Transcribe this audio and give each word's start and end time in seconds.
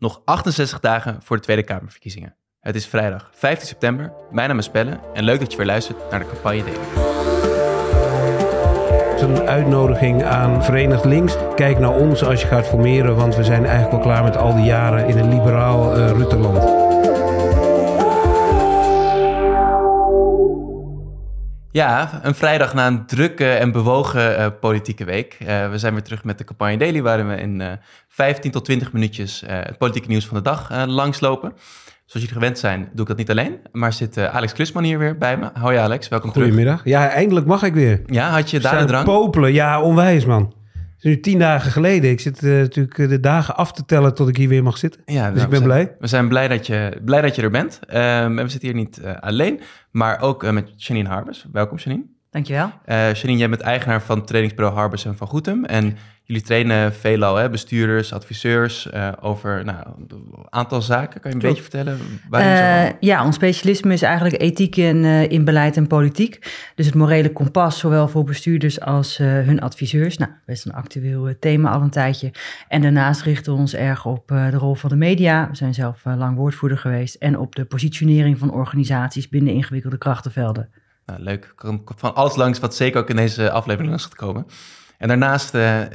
Nog 0.00 0.22
68 0.24 0.80
dagen 0.80 1.18
voor 1.22 1.36
de 1.36 1.42
Tweede 1.42 1.62
Kamerverkiezingen. 1.62 2.36
Het 2.60 2.74
is 2.74 2.86
vrijdag 2.86 3.30
15 3.34 3.68
september. 3.68 4.12
Mijn 4.30 4.48
naam 4.48 4.58
is 4.58 4.68
Pelle 4.68 5.00
en 5.14 5.24
leuk 5.24 5.40
dat 5.40 5.50
je 5.50 5.56
weer 5.56 5.66
luistert 5.66 6.10
naar 6.10 6.20
de 6.20 6.26
campagne 6.26 6.64
Daily. 6.64 6.78
Een 9.20 9.48
uitnodiging 9.48 10.24
aan 10.24 10.64
Verenigd 10.64 11.04
Links. 11.04 11.36
Kijk 11.54 11.78
naar 11.78 11.94
ons 11.94 12.24
als 12.24 12.40
je 12.40 12.46
gaat 12.46 12.66
formeren, 12.66 13.16
want 13.16 13.36
we 13.36 13.44
zijn 13.44 13.64
eigenlijk 13.64 13.90
wel 13.90 14.00
klaar 14.00 14.24
met 14.24 14.36
al 14.36 14.54
die 14.54 14.64
jaren 14.64 15.08
in 15.08 15.18
een 15.18 15.28
liberaal 15.28 15.96
uh, 15.96 16.10
Rutteland. 16.10 16.79
Ja, 21.72 22.20
een 22.22 22.34
vrijdag 22.34 22.74
na 22.74 22.86
een 22.86 23.06
drukke 23.06 23.50
en 23.52 23.72
bewogen 23.72 24.40
uh, 24.40 24.46
politieke 24.60 25.04
week. 25.04 25.36
Uh, 25.42 25.70
we 25.70 25.78
zijn 25.78 25.92
weer 25.92 26.02
terug 26.02 26.24
met 26.24 26.38
de 26.38 26.44
campagne 26.44 26.76
Daily, 26.76 27.02
waarin 27.02 27.28
we 27.28 27.36
in 27.36 27.60
uh, 27.60 27.68
15 28.08 28.50
tot 28.50 28.64
20 28.64 28.92
minuutjes 28.92 29.42
het 29.46 29.78
politieke 29.78 30.08
nieuws 30.08 30.26
van 30.26 30.36
de 30.36 30.42
dag 30.42 30.86
langslopen. 30.86 31.52
Zoals 32.06 32.26
jullie 32.26 32.40
gewend 32.40 32.58
zijn, 32.58 32.88
doe 32.92 33.00
ik 33.00 33.06
dat 33.06 33.16
niet 33.16 33.30
alleen. 33.30 33.58
Maar 33.72 33.92
zit 33.92 34.18
Alex 34.18 34.52
Klusman 34.52 34.84
hier 34.84 34.98
weer 34.98 35.18
bij 35.18 35.36
me. 35.36 35.50
Hoi 35.60 35.76
Alex, 35.76 36.08
welkom 36.08 36.30
Goedemiddag. 36.30 36.78
terug. 36.78 36.92
Ja, 36.94 37.08
eindelijk 37.08 37.46
mag 37.46 37.62
ik 37.62 37.74
weer. 37.74 38.02
Ja, 38.06 38.30
had 38.30 38.50
je 38.50 38.60
daar 38.60 38.80
een 38.80 38.86
drang? 38.86 39.04
popelen, 39.04 39.52
ja, 39.52 39.82
onwijs 39.82 40.24
man. 40.24 40.52
Het 41.00 41.08
is 41.08 41.14
nu 41.16 41.20
tien 41.20 41.38
dagen 41.38 41.70
geleden. 41.70 42.10
Ik 42.10 42.20
zit 42.20 42.42
natuurlijk 42.42 42.96
de 42.96 43.20
dagen 43.20 43.56
af 43.56 43.72
te 43.72 43.84
tellen 43.84 44.14
tot 44.14 44.28
ik 44.28 44.36
hier 44.36 44.48
weer 44.48 44.62
mag 44.62 44.78
zitten. 44.78 45.00
Ja, 45.04 45.30
dus 45.30 45.34
nou, 45.34 45.44
ik 45.44 45.50
ben 45.50 45.58
we 45.58 45.64
blij. 45.64 45.96
We 45.98 46.06
zijn 46.06 46.28
blij 46.28 46.48
dat 46.48 46.66
je, 46.66 47.00
blij 47.04 47.20
dat 47.20 47.36
je 47.36 47.42
er 47.42 47.50
bent. 47.50 47.80
Um, 47.88 47.96
en 47.96 48.34
we 48.34 48.48
zitten 48.48 48.68
hier 48.68 48.78
niet 48.78 49.00
alleen, 49.20 49.60
maar 49.90 50.20
ook 50.20 50.50
met 50.50 50.72
Janine 50.76 51.08
Harbers. 51.08 51.46
Welkom 51.52 51.78
Janine. 51.78 52.04
Dankjewel. 52.30 52.72
Uh, 52.86 53.14
Janine, 53.14 53.38
jij 53.38 53.48
bent 53.48 53.60
eigenaar 53.60 54.02
van 54.02 54.24
trainingsbureau 54.24 54.76
Harbers 54.76 55.04
en 55.04 55.16
Van 55.16 55.26
Goetem. 55.26 55.64
En 55.64 55.96
jullie 56.22 56.42
trainen 56.42 56.94
veelal 56.94 57.36
hè, 57.36 57.50
bestuurders, 57.50 58.12
adviseurs 58.12 58.88
uh, 58.94 59.12
over 59.20 59.64
nou, 59.64 59.78
een 60.08 60.46
aantal 60.50 60.82
zaken. 60.82 61.20
Kan 61.20 61.30
je 61.30 61.36
een 61.36 61.42
beetje 61.42 61.62
vertellen? 61.62 61.98
Uh, 62.30 63.00
ja, 63.00 63.24
ons 63.24 63.34
specialisme 63.34 63.92
is 63.92 64.02
eigenlijk 64.02 64.42
ethiek 64.42 64.76
in, 64.76 65.04
in 65.04 65.44
beleid 65.44 65.76
en 65.76 65.86
politiek. 65.86 66.52
Dus 66.74 66.86
het 66.86 66.94
morele 66.94 67.32
kompas, 67.32 67.78
zowel 67.78 68.08
voor 68.08 68.24
bestuurders 68.24 68.80
als 68.80 69.16
hun 69.16 69.60
adviseurs. 69.60 70.16
Nou, 70.16 70.30
best 70.46 70.66
een 70.66 70.72
actueel 70.72 71.34
thema 71.38 71.70
al 71.70 71.82
een 71.82 71.90
tijdje. 71.90 72.32
En 72.68 72.82
daarnaast 72.82 73.22
richten 73.22 73.52
we 73.52 73.58
ons 73.58 73.74
erg 73.74 74.06
op 74.06 74.28
de 74.28 74.50
rol 74.50 74.74
van 74.74 74.90
de 74.90 74.96
media. 74.96 75.48
We 75.48 75.56
zijn 75.56 75.74
zelf 75.74 76.04
lang 76.04 76.36
woordvoerder 76.36 76.78
geweest. 76.78 77.14
En 77.14 77.38
op 77.38 77.54
de 77.54 77.64
positionering 77.64 78.38
van 78.38 78.52
organisaties 78.52 79.28
binnen 79.28 79.52
ingewikkelde 79.52 79.98
krachtenvelden. 79.98 80.68
Nou, 81.06 81.22
leuk. 81.22 81.54
Van 81.96 82.14
alles 82.14 82.36
langs 82.36 82.58
wat 82.58 82.74
zeker 82.74 83.00
ook 83.00 83.10
in 83.10 83.16
deze 83.16 83.50
aflevering 83.50 83.88
langs 83.88 84.04
gaat 84.04 84.14
komen. 84.14 84.46
En 84.98 85.08
daarnaast 85.08 85.54
uh, 85.54 85.80
uh, 85.80 85.86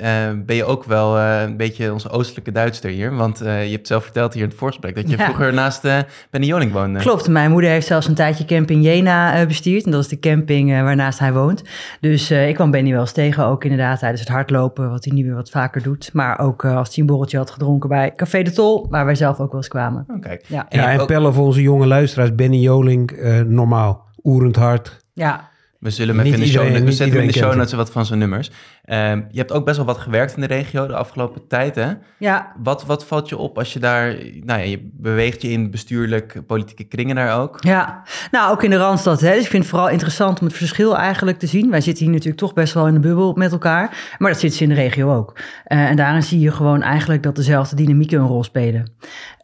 ben 0.45 0.55
je 0.55 0.63
ook 0.63 0.83
wel 0.83 1.17
uh, 1.17 1.41
een 1.41 1.57
beetje 1.57 1.93
onze 1.93 2.09
oostelijke 2.09 2.51
Duitser 2.51 2.89
hier. 2.89 3.15
Want 3.15 3.39
je 3.39 3.45
hebt 3.45 3.87
zelf 3.87 4.03
verteld 4.03 4.33
hier 4.33 4.43
in 4.43 4.49
het 4.49 4.57
voorgesprek 4.57 4.95
dat 4.95 5.09
je 5.09 5.17
ja. 5.17 5.23
vroeger 5.23 5.53
naast 5.53 5.81
Benny 6.29 6.47
Joling 6.47 6.71
woonde. 6.71 6.99
Klopt, 6.99 7.27
mijn 7.27 7.51
moeder 7.51 7.69
heeft 7.69 7.87
zelfs 7.87 8.07
een 8.07 8.15
tijdje 8.15 8.45
camping 8.45 8.83
Jena 8.83 9.45
bestuurd. 9.45 9.85
En 9.85 9.91
dat 9.91 10.01
is 10.01 10.07
de 10.07 10.19
camping 10.19 10.69
waarnaast 10.69 11.19
hij 11.19 11.33
woont. 11.33 11.63
Dus 11.99 12.31
ik 12.31 12.55
kwam 12.55 12.71
Benny 12.71 12.91
wel 12.91 12.99
eens 12.99 13.11
tegen, 13.11 13.45
ook 13.45 13.63
inderdaad 13.63 13.99
tijdens 13.99 14.21
het 14.21 14.29
hardlopen, 14.29 14.89
wat 14.89 15.05
hij 15.05 15.13
nu 15.13 15.23
weer 15.23 15.35
wat 15.35 15.49
vaker 15.49 15.83
doet. 15.83 16.09
Maar 16.13 16.39
ook 16.39 16.65
als 16.65 16.87
hij 16.87 16.97
een 16.97 17.05
borreltje 17.05 17.37
had 17.37 17.51
gedronken 17.51 17.89
bij 17.89 18.13
Café 18.15 18.41
de 18.41 18.51
Tol, 18.51 18.87
waar 18.89 19.05
wij 19.05 19.15
zelf 19.15 19.39
ook 19.39 19.51
wel 19.51 19.59
eens 19.59 19.69
kwamen. 19.69 20.05
Oh, 20.07 20.21
kijk. 20.21 20.45
Ja, 20.47 20.65
en, 20.69 20.79
ja, 20.79 20.91
en 20.91 20.99
ook... 20.99 21.07
pellen 21.07 21.33
voor 21.33 21.45
onze 21.45 21.61
jonge 21.61 21.87
luisteraars, 21.87 22.35
Benny 22.35 22.57
Joling, 22.57 23.17
normaal, 23.47 24.04
oerend 24.25 24.55
hard. 24.55 24.97
Ja, 25.13 25.49
we 25.85 25.91
zullen 25.91 26.15
hem 26.15 26.25
even 26.25 26.39
in 26.39 26.45
de 26.45 26.51
show, 26.51 26.83
we 26.83 26.91
zetten 26.91 27.21
in 27.21 27.27
de 27.27 27.33
show 27.33 27.55
notes 27.55 27.73
wat 27.73 27.91
van 27.91 28.05
zijn 28.05 28.19
nummers. 28.19 28.51
Um, 28.85 29.27
je 29.31 29.37
hebt 29.37 29.51
ook 29.51 29.65
best 29.65 29.77
wel 29.77 29.85
wat 29.85 29.97
gewerkt 29.97 30.35
in 30.35 30.41
de 30.41 30.47
regio 30.47 30.87
de 30.87 30.95
afgelopen 30.95 31.47
tijd, 31.47 31.75
hè? 31.75 31.91
Ja. 32.19 32.53
Wat, 32.63 32.85
wat 32.85 33.05
valt 33.05 33.29
je 33.29 33.37
op 33.37 33.57
als 33.57 33.73
je 33.73 33.79
daar... 33.79 34.15
Nou 34.43 34.59
ja, 34.59 34.65
je 34.65 34.89
beweegt 34.93 35.41
je 35.41 35.49
in 35.49 35.71
bestuurlijk 35.71 36.41
politieke 36.47 36.83
kringen 36.83 37.15
daar 37.15 37.39
ook. 37.39 37.63
Ja, 37.63 38.03
nou 38.31 38.51
ook 38.51 38.63
in 38.63 38.69
de 38.69 38.77
Randstad. 38.77 39.21
Hè? 39.21 39.33
Dus 39.33 39.43
ik 39.43 39.49
vind 39.49 39.63
het 39.63 39.71
vooral 39.71 39.89
interessant 39.89 40.39
om 40.39 40.45
het 40.45 40.55
verschil 40.55 40.97
eigenlijk 40.97 41.39
te 41.39 41.47
zien. 41.47 41.69
Wij 41.69 41.81
zitten 41.81 42.03
hier 42.03 42.13
natuurlijk 42.13 42.41
toch 42.41 42.53
best 42.53 42.73
wel 42.73 42.87
in 42.87 42.93
de 42.93 42.99
bubbel 42.99 43.33
met 43.33 43.51
elkaar. 43.51 44.15
Maar 44.17 44.31
dat 44.31 44.39
zit 44.39 44.53
ze 44.53 44.63
in 44.63 44.69
de 44.69 44.75
regio 44.75 45.15
ook. 45.15 45.37
Uh, 45.37 45.89
en 45.89 45.95
daarin 45.95 46.23
zie 46.23 46.39
je 46.39 46.51
gewoon 46.51 46.81
eigenlijk 46.81 47.23
dat 47.23 47.35
dezelfde 47.35 47.75
dynamieken 47.75 48.19
een 48.19 48.27
rol 48.27 48.43
spelen. 48.43 48.91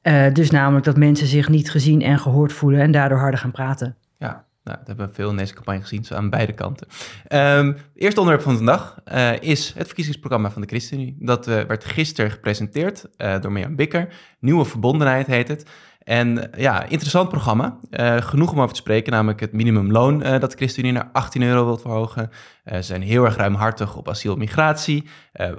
Uh, 0.04 0.34
dus 0.34 0.52
namelijk 0.52 0.86
dat 0.86 0.98
mensen 0.98 1.28
zich 1.28 1.50
niet 1.50 1.72
gezien 1.72 2.02
en 2.02 2.20
gehoord 2.20 2.54
voelen... 2.54 2.82
en 2.82 2.92
daardoor 2.92 3.20
harder 3.20 3.40
gaan 3.40 3.52
praten. 3.52 3.96
Ja, 4.18 4.46
nou, 4.64 4.78
dat 4.78 4.88
hebben 4.88 5.08
we 5.08 5.14
veel 5.14 5.30
in 5.30 5.38
deze 5.38 5.54
campagne 5.54 5.82
gezien, 5.82 6.06
aan 6.10 6.30
beide 6.30 6.54
kanten. 6.54 6.88
Um, 7.30 7.68
het 7.68 7.86
eerste 7.96 8.20
onderwerp 8.20 8.46
van 8.46 8.56
vandaag 8.56 8.96
uh, 9.14 9.42
is 9.42 9.74
het 9.76 9.86
verkiezingsprogramma 9.86 10.52
van 10.52 10.62
de 10.62 10.68
ChristenUnie. 10.68 11.16
Dat 11.20 11.48
uh, 11.48 11.62
werd 11.62 11.86
gisteren 11.86 12.32
gepresenteerd 12.32 13.06
uh, 13.18 13.42
door 13.42 13.52
Mirjam 13.52 13.76
Bikker. 13.76 14.14
Nieuwe 14.40 14.66
Verbondenheid 14.66 15.28
heet 15.28 15.48
het. 15.48 15.66
En 16.04 16.50
ja, 16.58 16.84
interessant 16.84 17.30
programma. 17.30 17.78
genoeg 18.20 18.52
om 18.52 18.62
over 18.62 18.74
te 18.74 18.82
spreken, 18.82 19.12
namelijk 19.12 19.40
het 19.40 19.52
minimumloon 19.52 20.20
dat 20.20 20.52
de 20.52 20.58
ChristenUnie 20.58 20.94
naar 20.94 21.10
18 21.12 21.42
euro 21.42 21.66
wil 21.66 21.78
verhogen. 21.78 22.30
ze 22.66 22.82
zijn 22.82 23.02
heel 23.02 23.26
erg 23.26 23.36
ruimhartig 23.36 23.96
op 23.96 24.10
asiel 24.10 24.34
en 24.34 24.40
migratie. 24.40 25.10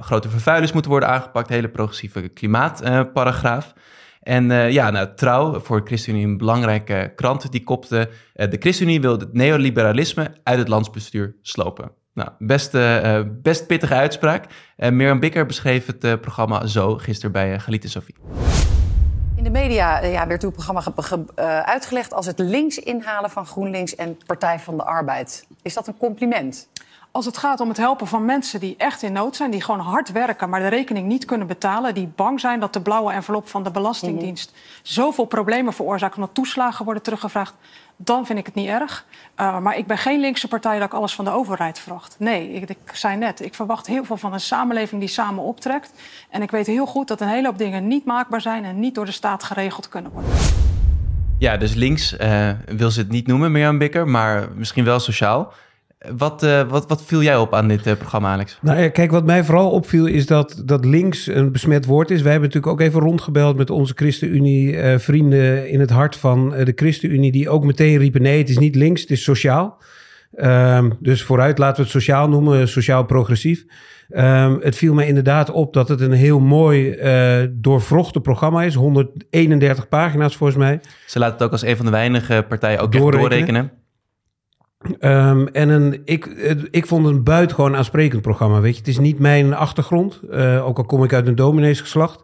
grote 0.00 0.28
vervuilers 0.28 0.72
moeten 0.72 0.90
worden 0.90 1.08
aangepakt. 1.08 1.48
Hele 1.48 1.68
progressieve 1.68 2.28
klimaatparagraaf. 2.28 3.74
En 4.22 4.50
uh, 4.50 4.70
ja, 4.70 4.90
nou, 4.90 5.08
Trouw, 5.14 5.60
voor 5.60 5.80
de 5.80 5.86
ChristenUnie 5.86 6.26
een 6.26 6.36
belangrijke 6.36 7.12
krant, 7.16 7.52
die 7.52 7.64
kopte... 7.64 8.08
Uh, 8.36 8.50
de 8.50 8.56
ChristenUnie 8.58 9.00
wil 9.00 9.18
het 9.18 9.32
neoliberalisme 9.32 10.34
uit 10.42 10.58
het 10.58 10.68
landsbestuur 10.68 11.34
slopen. 11.40 11.90
Nou, 12.14 12.30
best, 12.38 12.74
uh, 12.74 13.20
best 13.42 13.66
pittige 13.66 13.94
uitspraak. 13.94 14.46
Mirjam 14.76 15.20
Bikker 15.20 15.46
beschreef 15.46 15.86
het 15.86 16.20
programma 16.20 16.66
zo 16.66 16.96
gisteren 16.96 17.32
bij 17.32 17.58
Galite 17.58 17.88
Sofie. 17.88 18.14
In 19.42 19.52
de 19.52 19.58
media 19.58 20.04
ja, 20.04 20.26
werd 20.26 20.42
uw 20.42 20.50
programma 20.50 20.82
uitgelegd 21.64 22.12
als 22.12 22.26
het 22.26 22.38
links 22.38 22.78
inhalen 22.78 23.30
van 23.30 23.46
GroenLinks 23.46 23.94
en 23.94 24.18
Partij 24.26 24.58
van 24.58 24.76
de 24.76 24.82
Arbeid. 24.82 25.46
Is 25.62 25.74
dat 25.74 25.86
een 25.86 25.96
compliment? 25.96 26.68
Als 27.10 27.26
het 27.26 27.36
gaat 27.36 27.60
om 27.60 27.68
het 27.68 27.76
helpen 27.76 28.06
van 28.06 28.24
mensen 28.24 28.60
die 28.60 28.74
echt 28.76 29.02
in 29.02 29.12
nood 29.12 29.36
zijn, 29.36 29.50
die 29.50 29.62
gewoon 29.62 29.80
hard 29.80 30.12
werken, 30.12 30.48
maar 30.48 30.60
de 30.60 30.68
rekening 30.68 31.06
niet 31.06 31.24
kunnen 31.24 31.46
betalen, 31.46 31.94
die 31.94 32.12
bang 32.16 32.40
zijn 32.40 32.60
dat 32.60 32.72
de 32.72 32.80
blauwe 32.80 33.12
envelop 33.12 33.48
van 33.48 33.62
de 33.62 33.70
Belastingdienst 33.70 34.50
-hmm. 34.50 34.60
zoveel 34.82 35.24
problemen 35.24 35.72
veroorzaakt 35.72 36.14
omdat 36.14 36.34
toeslagen 36.34 36.84
worden 36.84 37.02
teruggevraagd, 37.02 37.54
dan 38.04 38.26
vind 38.26 38.38
ik 38.38 38.46
het 38.46 38.54
niet 38.54 38.68
erg. 38.68 39.06
Uh, 39.40 39.58
maar 39.58 39.78
ik 39.78 39.86
ben 39.86 39.98
geen 39.98 40.20
linkse 40.20 40.48
partij 40.48 40.78
dat 40.78 40.86
ik 40.86 40.94
alles 40.94 41.14
van 41.14 41.24
de 41.24 41.30
overheid 41.30 41.78
verwacht. 41.78 42.16
Nee, 42.18 42.52
ik, 42.52 42.68
ik 42.68 42.76
zei 42.92 43.16
net, 43.16 43.44
ik 43.44 43.54
verwacht 43.54 43.86
heel 43.86 44.04
veel 44.04 44.16
van 44.16 44.32
een 44.32 44.40
samenleving 44.40 45.00
die 45.00 45.10
samen 45.10 45.44
optrekt. 45.44 45.92
En 46.30 46.42
ik 46.42 46.50
weet 46.50 46.66
heel 46.66 46.86
goed 46.86 47.08
dat 47.08 47.20
een 47.20 47.28
hele 47.28 47.46
hoop 47.46 47.58
dingen 47.58 47.88
niet 47.88 48.04
maakbaar 48.04 48.40
zijn 48.40 48.64
en 48.64 48.80
niet 48.80 48.94
door 48.94 49.04
de 49.04 49.12
staat 49.12 49.44
geregeld 49.44 49.88
kunnen 49.88 50.12
worden. 50.12 50.30
Ja, 51.38 51.56
dus 51.56 51.74
links 51.74 52.16
uh, 52.18 52.50
wil 52.66 52.90
ze 52.90 53.00
het 53.00 53.08
niet 53.08 53.26
noemen, 53.26 53.52
Mirjam 53.52 53.78
Bikker, 53.78 54.08
maar 54.08 54.48
misschien 54.54 54.84
wel 54.84 55.00
sociaal. 55.00 55.52
Wat, 56.16 56.42
uh, 56.42 56.68
wat, 56.68 56.88
wat 56.88 57.02
viel 57.04 57.22
jij 57.22 57.36
op 57.36 57.54
aan 57.54 57.68
dit 57.68 57.86
uh, 57.86 57.94
programma, 57.94 58.32
Alex? 58.32 58.58
Nou 58.60 58.80
ja, 58.80 58.88
kijk, 58.88 59.10
wat 59.10 59.24
mij 59.24 59.44
vooral 59.44 59.70
opviel 59.70 60.06
is 60.06 60.26
dat, 60.26 60.62
dat 60.64 60.84
links 60.84 61.26
een 61.26 61.52
besmet 61.52 61.84
woord 61.84 62.10
is. 62.10 62.22
Wij 62.22 62.30
hebben 62.30 62.48
natuurlijk 62.48 62.80
ook 62.80 62.86
even 62.86 63.00
rondgebeld 63.00 63.56
met 63.56 63.70
onze 63.70 63.92
ChristenUnie-vrienden 63.96 65.68
in 65.68 65.80
het 65.80 65.90
hart 65.90 66.16
van 66.16 66.50
de 66.50 66.72
ChristenUnie, 66.74 67.32
die 67.32 67.48
ook 67.48 67.64
meteen 67.64 67.98
riepen: 67.98 68.22
nee, 68.22 68.38
het 68.38 68.48
is 68.48 68.58
niet 68.58 68.74
links, 68.74 69.00
het 69.00 69.10
is 69.10 69.22
sociaal. 69.22 69.80
Um, 70.36 70.96
dus 71.00 71.22
vooruit 71.22 71.58
laten 71.58 71.76
we 71.76 71.82
het 71.82 71.90
sociaal 71.90 72.28
noemen, 72.28 72.68
sociaal-progressief. 72.68 73.64
Um, 74.10 74.58
het 74.60 74.76
viel 74.76 74.94
mij 74.94 75.06
inderdaad 75.06 75.50
op 75.50 75.72
dat 75.72 75.88
het 75.88 76.00
een 76.00 76.12
heel 76.12 76.40
mooi 76.40 76.94
uh, 76.94 77.48
doorvrochte 77.50 78.20
programma 78.20 78.62
is. 78.62 78.74
131 78.74 79.88
pagina's 79.88 80.36
volgens 80.36 80.58
mij. 80.58 80.80
Ze 81.06 81.18
laten 81.18 81.34
het 81.34 81.42
ook 81.42 81.52
als 81.52 81.62
een 81.62 81.76
van 81.76 81.84
de 81.84 81.90
weinige 81.90 82.44
partijen 82.48 82.80
ook 82.80 82.92
doorrekenen. 82.92 83.30
doorrekenen. 83.30 83.81
Um, 85.00 85.48
en 85.48 85.68
een, 85.68 86.02
ik, 86.04 86.26
ik 86.70 86.86
vond 86.86 87.06
het 87.06 87.14
een 87.14 87.22
buitengewoon 87.22 87.76
aansprekend 87.76 88.22
programma. 88.22 88.60
Weet 88.60 88.72
je, 88.72 88.78
het 88.78 88.88
is 88.88 88.98
niet 88.98 89.18
mijn 89.18 89.54
achtergrond, 89.54 90.20
uh, 90.30 90.66
ook 90.66 90.78
al 90.78 90.84
kom 90.84 91.04
ik 91.04 91.12
uit 91.12 91.26
een 91.26 91.34
domineesgeslacht. 91.34 92.22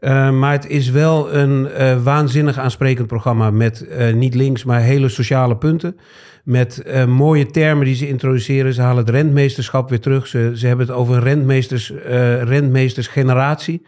Uh, 0.00 0.30
maar 0.30 0.52
het 0.52 0.66
is 0.66 0.90
wel 0.90 1.34
een 1.34 1.68
uh, 1.78 2.02
waanzinnig 2.02 2.58
aansprekend 2.58 3.06
programma 3.06 3.50
met 3.50 3.86
niet 4.14 4.34
links, 4.34 4.64
maar 4.64 4.80
hele 4.80 5.08
sociale 5.08 5.56
punten. 5.56 5.96
Met 6.44 6.82
mooie 7.06 7.46
termen 7.46 7.84
die 7.84 7.94
ze 7.94 8.08
introduceren. 8.08 8.74
Ze 8.74 8.82
halen 8.82 9.04
het 9.04 9.14
rentmeesterschap 9.14 9.88
weer 9.88 10.00
terug. 10.00 10.26
Ze, 10.26 10.52
ze 10.54 10.66
hebben 10.66 10.86
het 10.86 10.94
over 10.94 11.22
rentmeesters, 11.22 11.92
rentmeestersgeneratie. 12.42 13.82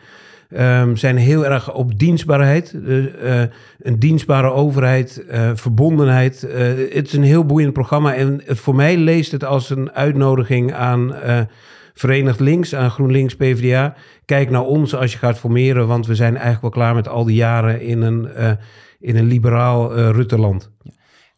Um, 0.59 0.97
zijn 0.97 1.17
heel 1.17 1.47
erg 1.47 1.73
op 1.73 1.99
dienstbaarheid. 1.99 2.73
Uh, 2.73 2.97
uh, 2.97 3.43
een 3.79 3.99
dienstbare 3.99 4.51
overheid, 4.51 5.25
uh, 5.31 5.51
verbondenheid. 5.55 6.41
het 6.93 7.07
is 7.07 7.13
een 7.13 7.23
heel 7.23 7.45
boeiend 7.45 7.73
programma. 7.73 8.15
En 8.15 8.43
het, 8.45 8.59
voor 8.59 8.75
mij 8.75 8.97
leest 8.97 9.33
het 9.33 9.45
als 9.45 9.71
een 9.71 9.93
uitnodiging 9.93 10.73
aan 10.73 11.15
Verenigd 11.95 12.41
Links, 12.41 12.75
aan 12.75 12.91
GroenLinks 12.91 13.37
PvdA. 13.37 13.95
Kijk 14.25 14.51
naar 14.51 14.65
ons 14.65 14.95
als 14.95 15.13
je 15.13 15.19
gaat 15.19 15.39
formeren, 15.39 15.87
want 15.87 16.07
we 16.07 16.15
zijn 16.15 16.33
eigenlijk 16.33 16.63
wel 16.63 16.71
klaar 16.71 16.95
met 16.95 17.09
al 17.09 17.25
die 17.25 17.37
jaren 17.37 17.81
in 17.81 18.03
een, 18.03 18.29
in 19.01 19.17
een 19.17 19.27
liberaal 19.27 19.95
Rutteland. 19.95 20.71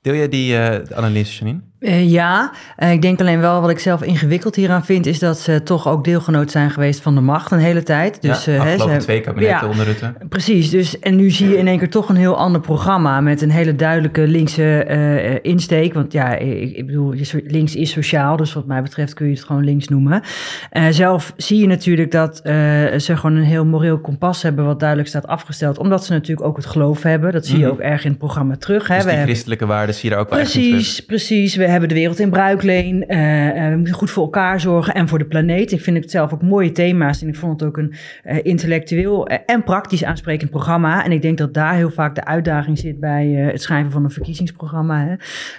Deel 0.03 0.15
jij 0.15 0.29
die 0.29 0.59
analyse, 0.95 1.39
Janine? 1.39 1.72
Uh, 1.83 2.11
ja, 2.11 2.53
uh, 2.79 2.93
ik 2.93 3.03
denk 3.03 3.21
alleen 3.21 3.41
wel 3.41 3.61
wat 3.61 3.71
ik 3.71 3.79
zelf 3.79 4.03
ingewikkeld 4.03 4.55
hieraan 4.55 4.85
vind, 4.85 5.07
is 5.07 5.19
dat 5.19 5.39
ze 5.39 5.63
toch 5.63 5.89
ook 5.89 6.05
deelgenoot 6.05 6.51
zijn 6.51 6.71
geweest 6.71 7.01
van 7.01 7.15
de 7.15 7.21
macht 7.21 7.51
een 7.51 7.59
hele 7.59 7.83
tijd. 7.83 8.23
Dus, 8.23 8.45
ja, 8.45 8.59
afgelopen 8.59 8.99
twee 8.99 9.21
kabinetten 9.21 9.67
ja, 9.67 9.73
onder 9.73 9.87
Rutte. 9.87 10.15
Precies, 10.29 10.71
dus 10.71 10.99
en 10.99 11.17
nu 11.17 11.31
zie 11.31 11.49
je 11.49 11.59
in 11.59 11.67
één 11.67 11.79
keer 11.79 11.91
toch 11.91 12.09
een 12.09 12.17
heel 12.17 12.37
ander 12.37 12.61
programma 12.61 13.21
met 13.21 13.43
een 13.43 13.51
hele 13.51 13.77
duidelijke 13.77 14.27
linkse 14.27 14.87
uh, 14.91 15.53
insteek. 15.53 15.95
Want 15.95 16.13
ja, 16.13 16.37
ik, 16.37 16.77
ik, 16.77 16.87
bedoel, 16.87 17.15
links 17.47 17.77
is 17.77 17.91
sociaal, 17.91 18.37
dus 18.37 18.53
wat 18.53 18.67
mij 18.67 18.83
betreft 18.83 19.15
kun 19.15 19.27
je 19.27 19.33
het 19.35 19.45
gewoon 19.45 19.65
links 19.65 19.89
noemen. 19.89 20.23
zelf 20.91 21.33
zie 21.37 21.61
je 21.61 21.67
natuurlijk 21.67 22.11
dat 22.11 22.41
ze 22.97 23.13
gewoon 23.17 23.37
een 23.37 23.45
heel 23.45 23.65
moreel 23.65 23.99
kompas 23.99 24.43
hebben 24.43 24.65
wat 24.65 24.79
duidelijk 24.79 25.09
staat 25.09 25.27
afgesteld, 25.27 25.79
omdat 25.79 26.05
ze 26.05 26.13
natuurlijk 26.13 26.47
ook 26.47 26.57
het 26.57 26.67
geloof 26.67 27.03
hebben. 27.03 27.33
Dat 27.33 27.47
zie 27.47 27.59
je 27.59 27.65
mm. 27.65 27.71
ook 27.71 27.81
erg 27.81 28.05
in 28.05 28.11
het 28.11 28.19
programma 28.19 28.57
terug. 28.57 28.89
Hè. 28.89 28.97
Dus 28.97 29.05
die 29.05 29.23
christelijke 29.23 29.67
waarden 29.67 29.95
zie 29.95 30.09
je 30.09 30.15
daar 30.15 30.25
ook 30.25 30.31
wel 30.31 30.39
precies, 30.39 31.01
Precies, 31.01 31.57
we 31.57 31.71
hebben 31.73 31.89
de 31.89 31.95
wereld 31.95 32.19
in 32.19 32.31
bruikleen. 32.31 32.97
Uh, 32.97 33.09
we 33.71 33.75
moeten 33.77 33.95
goed 33.95 34.11
voor 34.11 34.23
elkaar 34.23 34.61
zorgen 34.61 34.95
en 34.95 35.09
voor 35.09 35.19
de 35.19 35.25
planeet. 35.25 35.73
Ik 35.73 35.81
vind 35.81 35.97
het 35.97 36.11
zelf 36.11 36.33
ook 36.33 36.43
mooie 36.43 36.73
thema's. 36.73 37.23
En 37.23 37.29
ik 37.29 37.37
vond 37.37 37.61
het 37.61 37.69
ook 37.69 37.77
een 37.77 37.95
uh, 38.25 38.39
intellectueel 38.43 39.27
en 39.27 39.65
praktisch 39.65 40.05
aansprekend 40.05 40.51
programma. 40.51 41.05
En 41.05 41.13
ik 41.13 41.23
denk 41.23 41.39
dat 41.39 41.55
daar 41.55 41.75
heel 41.75 41.91
vaak 41.91 42.15
de 42.15 42.25
uitdaging 42.25 42.79
zit 42.79 43.01
bij 43.01 43.27
het 43.27 43.63
schrijven 43.63 43.93
van 43.93 44.05
een 44.05 44.11
verkiezingsprogramma. 44.11 45.07
Hè. 45.07 45.15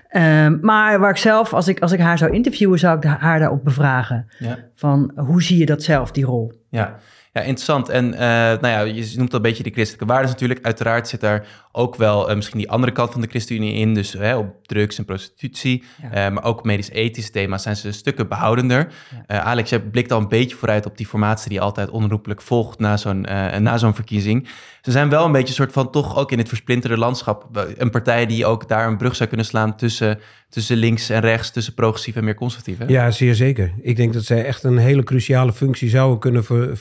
Ehm, 0.08 0.58
maar 0.62 1.00
waar 1.00 1.10
ik 1.10 1.18
zelf, 1.18 1.54
als 1.54 1.68
ik, 1.68 1.80
als 1.80 1.92
ik 1.92 2.00
haar 2.00 2.18
zou 2.18 2.32
interviewen, 2.32 2.80
zou 2.80 2.98
ik 2.98 3.04
haar 3.04 3.40
daarop 3.40 3.64
bevragen. 3.64 4.28
Ja. 4.38 4.58
Van 4.76 5.12
hoe 5.16 5.44
zie 5.44 5.58
je 5.58 5.66
dat 5.66 5.84
zelf, 5.84 6.12
die 6.12 6.26
rol? 6.26 6.54
Ja. 6.70 7.00
Ja, 7.34 7.42
interessant. 7.42 7.90
En 7.90 8.14
uh, 8.14 8.20
nou 8.20 8.68
ja, 8.68 8.80
je 8.82 9.14
noemt 9.16 9.32
al 9.32 9.36
een 9.36 9.42
beetje 9.42 9.64
de 9.64 9.72
christelijke 9.72 10.06
waarden 10.06 10.30
natuurlijk. 10.30 10.66
Uiteraard 10.66 11.08
zit 11.08 11.22
daar 11.22 11.48
ook 11.72 11.96
wel 11.96 12.30
uh, 12.30 12.36
misschien 12.36 12.58
die 12.58 12.70
andere 12.70 12.92
kant 12.92 13.12
van 13.12 13.22
de 13.22 13.28
ChristenUnie 13.28 13.74
in. 13.74 13.94
Dus 13.94 14.16
op 14.16 14.68
drugs 14.68 14.98
en 14.98 15.06
prostitutie. 15.06 15.84
Ja. 16.12 16.30
maar 16.30 16.44
ook 16.44 16.64
medisch-ethische 16.64 17.32
thema's 17.32 17.64
zijn 17.64 17.76
ze 17.76 17.92
stukken 17.92 18.28
behoudender. 18.28 18.94
Ja. 19.28 19.42
Alex, 19.42 19.70
jij 19.70 19.80
blikt 19.80 20.12
al 20.12 20.20
een 20.20 20.28
beetje 20.28 20.56
vooruit 20.56 20.86
op 20.86 20.98
die 20.98 21.08
formatie 21.08 21.50
die 21.50 21.62
altijd 21.62 21.90
onroepelijk 21.90 22.42
volgt 22.42 22.80
na 22.80 22.98
zo'n 22.98 23.22
na 23.60 23.78
zo'n 23.78 23.96
verkiezing. 23.96 24.48
Ze 24.82 24.92
zijn 24.92 25.10
wel 25.10 25.26
een 25.26 25.32
beetje 25.32 25.48
een 25.48 25.54
soort 25.54 25.72
van 25.72 25.92
toch 25.92 26.18
ook 26.18 26.32
in 26.32 26.38
het 26.38 26.48
versplinterde 26.48 26.98
landschap. 26.98 27.48
Een 27.78 27.90
partij 27.90 28.26
die 28.26 28.46
ook 28.46 28.68
daar 28.68 28.88
een 28.88 28.98
brug 28.98 29.16
zou 29.16 29.30
kunnen 29.30 29.46
slaan 29.46 29.76
tussen, 29.76 30.20
tussen 30.54 30.78
links 30.78 31.10
en 31.10 31.22
rechts, 31.22 31.52
tussen 31.52 31.74
progressief 31.74 32.16
en 32.16 32.24
meer 32.24 32.36
conservatief. 32.36 32.78
Hè? 32.78 32.86
Ja, 32.88 33.12
zeer 33.12 33.36
zeker. 33.36 33.74
Ik 33.82 33.96
denk 33.96 34.14
dat 34.14 34.24
zij 34.24 34.46
echt 34.46 34.64
een 34.64 34.78
hele 34.78 35.04
cruciale 35.04 35.54
functie 35.54 35.90
zouden 35.90 36.20
kunnen 36.20 36.44
ver, 36.44 36.80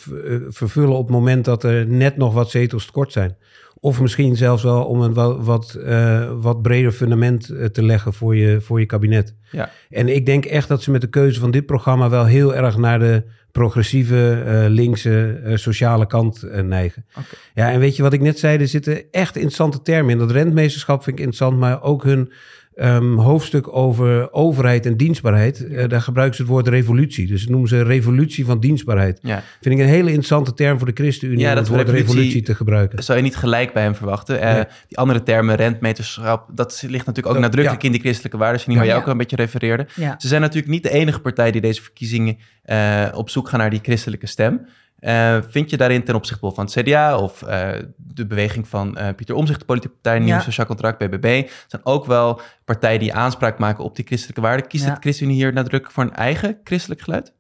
vervullen 0.49 0.97
op 0.97 1.07
het 1.07 1.17
moment 1.17 1.45
dat 1.45 1.65
er 1.65 1.87
net 1.87 2.17
nog 2.17 2.35
wat 2.35 2.51
zetels 2.51 2.87
tekort 2.87 3.13
zijn. 3.13 3.37
Of 3.81 4.01
misschien 4.01 4.37
zelfs 4.37 4.63
wel 4.63 4.85
om 4.85 5.01
een 5.01 5.15
wat, 5.15 5.37
wat, 5.41 5.77
uh, 5.79 6.31
wat 6.41 6.63
breder 6.63 6.93
fundament 6.93 7.49
eh, 7.49 7.67
te 7.67 7.83
leggen 7.83 8.13
voor 8.13 8.37
je, 8.37 8.61
voor 8.61 8.81
je 8.81 8.87
kabinet. 8.87 9.35
Ja. 9.51 9.71
En 9.91 10.09
ik 10.09 10.27
denk 10.27 10.45
echt 10.45 10.69
dat 10.69 10.83
ze 10.83 10.91
met 10.91 11.01
de 11.01 11.09
keuze 11.09 11.41
van 11.41 11.51
dit 11.51 11.67
programma 11.67 12.11
wel 12.11 12.25
heel 12.25 12.55
erg 12.55 12.77
naar 12.77 12.99
de 12.99 13.23
progressieve, 13.53 14.43
uh, 14.47 14.65
linkse, 14.69 15.41
sociale 15.55 16.07
kant 16.07 16.43
neigen. 16.63 17.05
Okay. 17.11 17.25
Ja, 17.55 17.71
en 17.71 17.81
weet 17.81 17.97
je 17.97 18.03
wat 18.03 18.13
ik 18.13 18.21
net 18.21 18.39
zei? 18.39 18.59
Er 18.59 18.69
zitten 18.69 19.03
echt 19.11 19.35
interessante 19.35 19.83
termen 19.83 20.13
in. 20.13 20.19
Dat 20.19 20.31
rentmeesterschap 20.31 21.03
vind 21.03 21.19
ik 21.19 21.25
interessant, 21.25 21.59
maar 21.59 21.83
ook 21.83 22.05
hun 22.05 22.33
um, 22.77 23.19
hoofdstuk 23.19 23.77
over 23.77 24.33
overheid 24.33 24.87
en 24.87 24.97
dienstbaarheid, 24.97 25.65
uh, 25.69 25.89
daar 25.89 26.01
gebruiken 26.01 26.37
ze 26.37 26.43
het 26.43 26.51
woord 26.51 26.69
revolutie. 26.69 27.27
Dus 27.27 27.47
noemen 27.49 27.69
ze 27.69 27.83
revolutie 27.83 28.45
van 28.45 28.61
dienstbaarheid. 28.61 29.19
Ja. 29.23 29.43
Vind 29.61 29.75
ik 29.75 29.81
een 29.81 29.89
hele 29.91 30.09
interessante 30.09 30.55
term 30.55 30.79
voor 30.79 30.87
de 30.87 31.03
ChristenUnie 31.03 31.41
ja, 31.41 31.51
om 31.51 31.57
het 31.57 31.69
woord 31.69 31.89
revolutie, 31.89 32.43
te 32.43 32.55
gebruiken. 32.55 33.03
Zou 33.03 33.19
je 33.19 33.25
niet 33.25 33.37
gelijk 33.37 33.73
bij 33.73 33.83
hem 33.83 33.95
verwachten. 33.95 34.43
Uh, 34.43 34.61
Die 34.89 34.99
andere 34.99 35.23
termen, 35.23 35.55
rentmeterschap, 35.55 36.49
dat 36.55 36.85
ligt 36.87 37.07
natuurlijk 37.07 37.37
ook 37.37 37.43
nadrukkelijk 37.43 37.83
in 37.83 37.93
die 37.93 38.01
christelijke 38.01 38.37
waarden, 38.37 38.63
die 38.67 38.77
waar 38.77 38.87
jij 38.87 38.97
ook 38.97 39.07
een 39.07 39.17
beetje 39.17 39.37
refereerde. 39.37 39.87
Ze 39.95 40.29
zijn 40.29 40.41
natuurlijk 40.41 40.73
niet 40.73 40.83
de 40.83 40.91
enige 40.91 41.21
partij 41.21 41.51
die 41.51 41.61
deze 41.61 41.83
verkiezingen 41.83 42.37
uh, 42.67 43.09
op 43.15 43.31
zoek 43.31 43.49
gaan 43.49 43.59
naar 43.59 43.71
die 43.71 43.81
christelijke 43.83 44.27
stem. 44.27 44.61
Uh, 45.03 45.39
vind 45.49 45.71
je 45.71 45.77
daarin 45.77 46.05
ten 46.05 46.15
opzichte 46.15 46.51
van 46.55 46.65
het 46.65 46.75
CDA 46.75 47.19
of 47.19 47.43
uh, 47.43 47.71
de 47.97 48.27
beweging 48.27 48.69
van 48.69 48.99
uh, 48.99 49.09
Pieter 49.17 49.35
Omzicht, 49.35 49.59
de 49.59 49.65
politieke 49.65 49.95
partij, 49.95 50.19
Nieuw 50.19 50.35
ja. 50.35 50.41
Sociaal 50.41 50.67
Contract, 50.67 50.99
BBB, 50.99 51.49
zijn 51.67 51.85
ook 51.85 52.07
wel 52.07 52.41
partijen 52.65 53.01
die 53.01 53.15
aanspraak 53.15 53.59
maken 53.59 53.85
op 53.85 53.97
die 53.97 54.05
christelijke 54.05 54.41
waarden. 54.41 54.67
Kiest 54.67 54.85
ja. 54.85 54.91
het 54.91 54.99
ChristenUnie 55.01 55.37
hier 55.37 55.53
nadrukkelijk 55.53 55.93
voor 55.93 56.05
een 56.05 56.15
eigen 56.15 56.61
christelijk 56.65 57.01
geluid? 57.01 57.35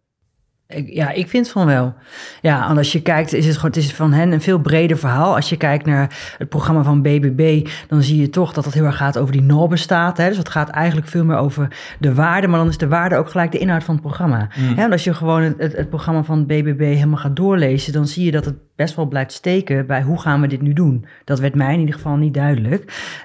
Ja, 0.86 1.10
ik 1.10 1.28
vind 1.28 1.48
van 1.48 1.66
wel. 1.66 1.94
Ja, 2.40 2.68
en 2.68 2.76
als 2.76 2.92
je 2.92 3.02
kijkt, 3.02 3.32
is 3.32 3.46
het, 3.46 3.54
gewoon, 3.54 3.70
het 3.70 3.80
is 3.80 3.94
van 3.94 4.12
hen 4.12 4.32
een 4.32 4.40
veel 4.40 4.58
breder 4.58 4.98
verhaal. 4.98 5.34
Als 5.34 5.48
je 5.48 5.56
kijkt 5.56 5.86
naar 5.86 6.34
het 6.38 6.48
programma 6.48 6.82
van 6.82 7.02
BBB, 7.02 7.68
dan 7.88 8.02
zie 8.02 8.20
je 8.20 8.30
toch 8.30 8.52
dat 8.52 8.64
het 8.64 8.74
heel 8.74 8.84
erg 8.84 8.96
gaat 8.96 9.18
over 9.18 9.32
die 9.32 9.42
Norbestaat. 9.42 10.16
Hè? 10.16 10.28
Dus 10.28 10.36
het 10.36 10.48
gaat 10.48 10.68
eigenlijk 10.68 11.08
veel 11.08 11.24
meer 11.24 11.36
over 11.36 11.68
de 11.98 12.14
waarde, 12.14 12.48
maar 12.48 12.58
dan 12.58 12.68
is 12.68 12.78
de 12.78 12.88
waarde 12.88 13.16
ook 13.16 13.30
gelijk 13.30 13.52
de 13.52 13.58
inhoud 13.58 13.84
van 13.84 13.94
het 13.94 14.02
programma. 14.02 14.48
Mm. 14.56 14.78
en 14.78 14.92
als 14.92 15.04
je 15.04 15.14
gewoon 15.14 15.42
het, 15.42 15.58
het, 15.58 15.76
het 15.76 15.88
programma 15.88 16.22
van 16.22 16.46
BBB 16.46 16.80
helemaal 16.80 17.18
gaat 17.18 17.36
doorlezen, 17.36 17.92
dan 17.92 18.06
zie 18.06 18.24
je 18.24 18.30
dat 18.30 18.44
het 18.44 18.56
best 18.76 18.96
wel 18.96 19.06
blijft 19.06 19.32
steken 19.32 19.86
bij 19.86 20.02
hoe 20.02 20.20
gaan 20.20 20.40
we 20.40 20.46
dit 20.46 20.60
nu 20.60 20.72
doen. 20.72 21.06
Dat 21.24 21.40
werd 21.40 21.54
mij 21.54 21.72
in 21.72 21.78
ieder 21.78 21.94
geval 21.94 22.16
niet 22.16 22.34
duidelijk. 22.34 22.82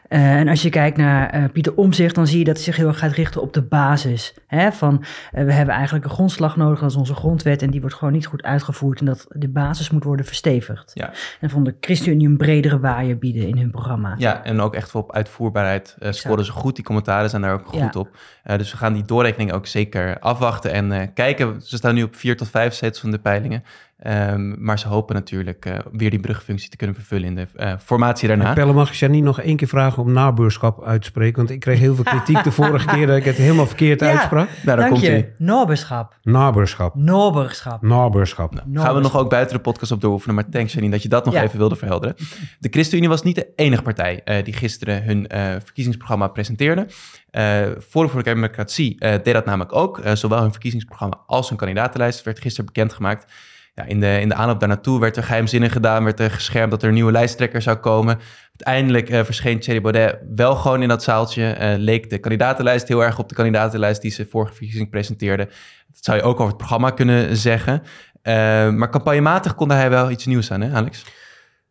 Uh, 0.09 0.35
en 0.35 0.47
als 0.47 0.61
je 0.61 0.69
kijkt 0.69 0.97
naar 0.97 1.35
uh, 1.35 1.43
Pieter 1.53 1.75
Omzicht, 1.75 2.15
dan 2.15 2.27
zie 2.27 2.37
je 2.39 2.43
dat 2.43 2.55
hij 2.55 2.63
zich 2.63 2.75
heel 2.75 2.87
erg 2.87 2.99
gaat 2.99 3.11
richten 3.11 3.41
op 3.41 3.53
de 3.53 3.61
basis. 3.61 4.33
Hè? 4.47 4.71
Van 4.71 4.93
uh, 4.93 5.43
we 5.43 5.53
hebben 5.53 5.75
eigenlijk 5.75 6.05
een 6.05 6.11
grondslag 6.11 6.55
nodig, 6.55 6.79
dat 6.79 6.89
is 6.89 6.95
onze 6.95 7.15
grondwet, 7.15 7.61
en 7.61 7.69
die 7.69 7.81
wordt 7.81 7.95
gewoon 7.95 8.13
niet 8.13 8.25
goed 8.25 8.43
uitgevoerd. 8.43 8.99
En 8.99 9.05
dat 9.05 9.25
de 9.29 9.49
basis 9.49 9.89
moet 9.89 10.03
worden 10.03 10.25
verstevigd. 10.25 10.91
Ja. 10.93 11.13
En 11.39 11.49
van 11.49 11.63
de 11.63 11.75
ChristenUnie 11.79 12.27
een 12.27 12.37
bredere 12.37 12.79
waaier 12.79 13.17
bieden 13.17 13.47
in 13.47 13.57
hun 13.57 13.71
programma. 13.71 14.15
Ja, 14.17 14.43
en 14.43 14.61
ook 14.61 14.75
echt 14.75 14.95
op 14.95 15.11
uitvoerbaarheid 15.13 15.95
scoren 15.99 16.45
ze 16.45 16.51
goed. 16.51 16.75
Die 16.75 16.85
commentaren 16.85 17.29
zijn 17.29 17.41
daar 17.41 17.53
ook 17.53 17.67
goed 17.67 17.93
ja. 17.93 17.99
op. 17.99 18.17
dus 18.43 18.71
we 18.71 18.77
gaan 18.77 18.93
die 18.93 19.05
doorrekening 19.05 19.51
ook 19.51 19.67
zeker 19.67 20.19
afwachten 20.19 20.71
en 20.71 21.13
kijken. 21.13 21.61
Ze 21.61 21.77
staan 21.77 21.95
nu 21.95 22.03
op 22.03 22.15
vier 22.15 22.37
tot 22.37 22.49
vijf 22.49 22.73
zetels 22.73 22.99
van 22.99 23.11
de 23.11 23.19
peilingen. 23.19 23.63
Um, 24.05 24.55
maar 24.59 24.79
ze 24.79 24.87
hopen 24.87 25.15
natuurlijk 25.15 25.65
uh, 25.65 25.77
weer 25.91 26.09
die 26.09 26.19
brugfunctie 26.19 26.69
te 26.69 26.77
kunnen 26.77 26.95
vervullen 26.95 27.27
in 27.27 27.35
de 27.35 27.47
uh, 27.55 27.73
formatie 27.79 28.27
daarna. 28.27 28.53
Pelle, 28.53 28.73
mag 28.73 28.89
ik 28.89 28.95
Janine 28.95 29.25
nog 29.25 29.41
één 29.41 29.55
keer 29.55 29.67
vragen 29.67 30.03
om 30.03 30.11
nabuurschap 30.11 30.83
uit 30.83 31.01
te 31.01 31.07
spreken? 31.07 31.37
Want 31.37 31.49
ik 31.49 31.59
kreeg 31.59 31.79
heel 31.79 31.95
veel 31.95 32.03
kritiek 32.03 32.43
de 32.43 32.51
vorige 32.51 32.85
keer 32.85 33.07
dat 33.07 33.17
ik 33.17 33.23
het 33.23 33.35
helemaal 33.35 33.67
verkeerd 33.67 33.99
ja, 34.01 34.07
uitsprak. 34.07 34.49
Nou, 34.63 34.77
dank 34.77 34.91
komt 34.91 35.01
je. 35.01 35.31
Naburschap. 35.37 36.17
Naburschap. 36.23 36.95
Naburschap. 36.95 37.81
Naburschap. 37.81 38.53
Nou, 38.53 38.85
gaan 38.85 38.95
we 38.95 39.01
nog 39.01 39.17
ook 39.17 39.29
buiten 39.29 39.55
de 39.55 39.61
podcast 39.61 39.91
op 39.91 40.01
dooroefenen. 40.01 40.35
Maar 40.35 40.49
thanks 40.49 40.73
Janine 40.73 40.91
dat 40.91 41.03
je 41.03 41.09
dat 41.09 41.25
nog 41.25 41.33
ja. 41.33 41.43
even 41.43 41.57
wilde 41.57 41.75
verhelderen. 41.75 42.15
De 42.59 42.69
ChristenUnie 42.71 43.09
was 43.09 43.23
niet 43.23 43.35
de 43.35 43.47
enige 43.55 43.81
partij 43.81 44.21
uh, 44.25 44.43
die 44.43 44.53
gisteren 44.53 45.03
hun 45.03 45.25
verkiezingsprogramma 45.63 46.27
presenteerde. 46.27 46.87
Forum 47.89 48.09
voor 48.09 48.23
de 48.23 48.33
Democratie 48.33 48.97
deed 48.99 49.33
dat 49.33 49.45
namelijk 49.45 49.75
ook. 49.75 50.01
zowel 50.13 50.41
hun 50.41 50.51
verkiezingsprogramma 50.51 51.19
als 51.27 51.49
hun 51.49 51.57
kandidatenlijst 51.57 52.23
werd 52.23 52.39
gisteren 52.39 52.65
bekendgemaakt 52.65 53.25
ja, 53.77 53.83
in, 53.85 53.99
de, 53.99 54.19
in 54.21 54.29
de 54.29 54.35
aanloop 54.35 54.59
daar 54.59 54.69
naartoe 54.69 54.99
werd 54.99 55.17
er 55.17 55.23
geheimzinnig 55.23 55.71
gedaan, 55.71 56.03
werd 56.03 56.19
er 56.19 56.31
geschermd 56.31 56.71
dat 56.71 56.81
er 56.81 56.87
een 56.87 56.93
nieuwe 56.93 57.11
lijsttrekker 57.11 57.61
zou 57.61 57.77
komen. 57.77 58.19
Uiteindelijk 58.49 59.09
uh, 59.09 59.23
verscheen 59.23 59.59
Thierry 59.59 59.81
Baudet 59.81 60.17
wel 60.35 60.55
gewoon 60.55 60.81
in 60.81 60.87
dat 60.87 61.03
zaaltje. 61.03 61.57
Uh, 61.59 61.73
leek 61.77 62.09
de 62.09 62.17
kandidatenlijst 62.17 62.87
heel 62.87 63.03
erg 63.03 63.19
op 63.19 63.29
de 63.29 63.35
kandidatenlijst 63.35 64.01
die 64.01 64.11
ze 64.11 64.27
vorige 64.29 64.53
verkiezing 64.53 64.89
presenteerde. 64.89 65.45
Dat 65.93 66.03
zou 66.03 66.17
je 66.17 66.23
ook 66.23 66.35
over 66.35 66.47
het 66.47 66.57
programma 66.57 66.89
kunnen 66.89 67.37
zeggen. 67.37 67.81
Uh, 67.83 68.33
maar 68.69 68.89
campagnematig 68.89 69.55
kon 69.55 69.71
hij 69.71 69.89
wel 69.89 70.11
iets 70.11 70.25
nieuws 70.25 70.51
aan, 70.51 70.61
hè 70.61 70.75
Alex? 70.75 71.05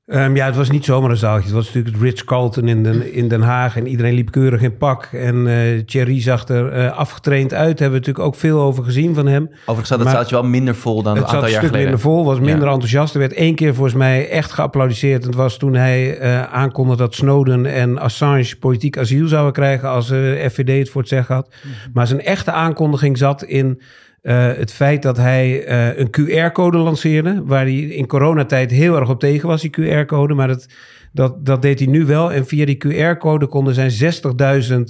Um, 0.06 0.36
ja, 0.36 0.46
het 0.46 0.56
was 0.56 0.70
niet 0.70 0.84
zomaar 0.84 1.10
een 1.10 1.16
zaaltje. 1.16 1.44
Het 1.44 1.54
was 1.54 1.66
natuurlijk 1.66 1.94
het 1.94 2.04
Ritz-Carlton 2.04 2.68
in 2.68 2.82
Den, 2.82 3.12
in 3.12 3.28
Den 3.28 3.40
Haag. 3.42 3.76
En 3.76 3.86
iedereen 3.86 4.14
liep 4.14 4.30
keurig 4.30 4.62
in 4.62 4.76
pak. 4.76 5.04
En 5.04 5.46
uh, 5.46 5.82
Thierry 5.84 6.20
zag 6.22 6.48
er 6.48 6.76
uh, 6.76 6.96
afgetraind 6.96 7.54
uit. 7.54 7.78
Daar 7.78 7.80
hebben 7.88 8.00
we 8.00 8.06
natuurlijk 8.06 8.26
ook 8.26 8.34
veel 8.34 8.60
over 8.60 8.84
gezien 8.84 9.14
van 9.14 9.26
hem. 9.26 9.50
Overigens 9.60 9.88
zat 9.88 9.98
het 9.98 10.08
zaaltje 10.08 10.34
wel 10.34 10.44
minder 10.44 10.74
vol 10.74 11.02
dan 11.02 11.16
een 11.16 11.22
aantal 11.22 11.38
jaar 11.38 11.48
geleden. 11.48 11.62
Het 11.62 11.72
zat 11.72 11.82
minder 11.82 12.00
vol, 12.00 12.24
was 12.24 12.40
minder 12.40 12.68
enthousiast. 12.68 13.14
Er 13.14 13.20
werd 13.20 13.32
één 13.32 13.54
keer 13.54 13.74
volgens 13.74 13.94
mij 13.94 14.28
echt 14.28 14.52
geapplaudiseerd. 14.52 15.22
En 15.22 15.28
het 15.28 15.36
was 15.36 15.56
toen 15.56 15.74
hij 15.74 16.20
uh, 16.20 16.42
aankondigde 16.42 17.02
dat 17.02 17.14
Snowden 17.14 17.66
en 17.66 17.98
Assange 17.98 18.56
politiek 18.60 18.98
asiel 18.98 19.28
zouden 19.28 19.52
krijgen... 19.52 19.88
als 19.88 20.06
FVD 20.48 20.78
het 20.78 20.90
voor 20.90 21.00
het 21.00 21.10
zeggen 21.10 21.34
had. 21.34 21.48
Mhm. 21.48 21.72
Maar 21.92 22.06
zijn 22.06 22.20
echte 22.20 22.52
aankondiging 22.52 23.18
zat 23.18 23.42
in... 23.42 23.80
Uh, 24.26 24.52
het 24.56 24.72
feit 24.72 25.02
dat 25.02 25.16
hij 25.16 25.68
uh, 25.68 25.98
een 25.98 26.10
QR-code 26.10 26.78
lanceerde, 26.78 27.42
waar 27.44 27.62
hij 27.62 27.76
in 27.76 28.06
coronatijd 28.06 28.70
heel 28.70 28.96
erg 28.96 29.08
op 29.08 29.20
tegen 29.20 29.48
was, 29.48 29.62
die 29.62 29.70
QR-code. 29.80 30.34
Maar 30.34 30.48
dat, 30.48 30.66
dat, 31.12 31.44
dat 31.46 31.62
deed 31.62 31.78
hij 31.78 31.88
nu 31.88 32.04
wel. 32.04 32.32
En 32.32 32.46
via 32.46 32.64
die 32.64 32.84
QR-code 32.86 33.46
konden 33.46 33.74
zijn 33.74 33.90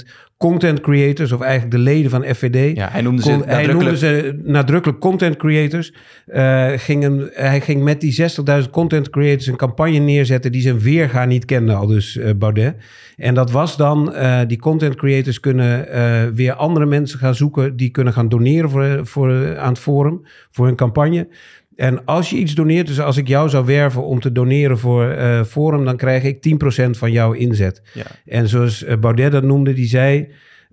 60.000 0.00 0.08
content 0.36 0.80
creators, 0.80 1.32
of 1.32 1.40
eigenlijk 1.40 1.70
de 1.70 1.78
leden 1.78 2.10
van 2.10 2.24
FVD. 2.24 2.76
Ja, 2.76 2.88
hij 2.90 3.02
noemde 3.02 3.22
ze, 3.22 3.30
kon, 3.30 3.38
nadrukkelijk... 3.38 4.00
Hij 4.00 4.10
noemde 4.12 4.36
ze 4.36 4.40
nadrukkelijk 4.44 5.00
content 5.00 5.36
creators. 5.36 5.92
Uh, 6.26 6.68
ging 6.76 7.04
een, 7.04 7.30
hij 7.32 7.60
ging 7.60 7.82
met 7.82 8.00
die 8.00 8.28
60.000 8.62 8.70
content 8.70 9.10
creators 9.10 9.46
een 9.46 9.56
campagne 9.56 9.98
neerzetten 9.98 10.52
die 10.52 10.60
zijn 10.60 10.78
weerga 10.78 11.24
niet 11.24 11.44
kende, 11.44 11.74
al 11.74 11.86
dus 11.86 12.16
uh, 12.16 12.30
Baudet. 12.36 12.76
En 13.16 13.34
dat 13.34 13.50
was 13.50 13.76
dan, 13.76 14.12
uh, 14.12 14.40
die 14.46 14.58
content 14.58 14.94
creators 14.94 15.40
kunnen 15.40 15.88
weer 16.34 16.52
andere 16.52 16.86
mensen 16.86 17.18
gaan 17.18 17.34
zoeken 17.34 17.76
die 17.76 17.90
kunnen 17.90 18.12
gaan 18.12 18.28
doneren 18.28 18.70
voor, 18.70 19.06
voor, 19.06 19.58
aan 19.58 19.72
het 19.72 19.78
forum, 19.78 20.20
voor 20.50 20.66
hun 20.66 20.76
campagne. 20.76 21.28
En 21.76 22.04
als 22.04 22.30
je 22.30 22.36
iets 22.36 22.54
doneert, 22.54 22.86
dus 22.86 23.00
als 23.00 23.16
ik 23.16 23.28
jou 23.28 23.48
zou 23.48 23.66
werven 23.66 24.04
om 24.04 24.20
te 24.20 24.32
doneren 24.32 24.78
voor 24.78 25.04
uh, 25.04 25.44
Forum, 25.44 25.84
dan 25.84 25.96
krijg 25.96 26.22
ik 26.22 26.58
10% 26.86 26.90
van 26.90 27.12
jouw 27.12 27.32
inzet. 27.32 27.82
Ja. 27.94 28.04
En 28.24 28.48
zoals 28.48 28.84
uh, 28.84 28.96
Baudet 28.96 29.32
dat 29.32 29.42
noemde, 29.42 29.72
die 29.72 29.86
zei... 29.86 30.28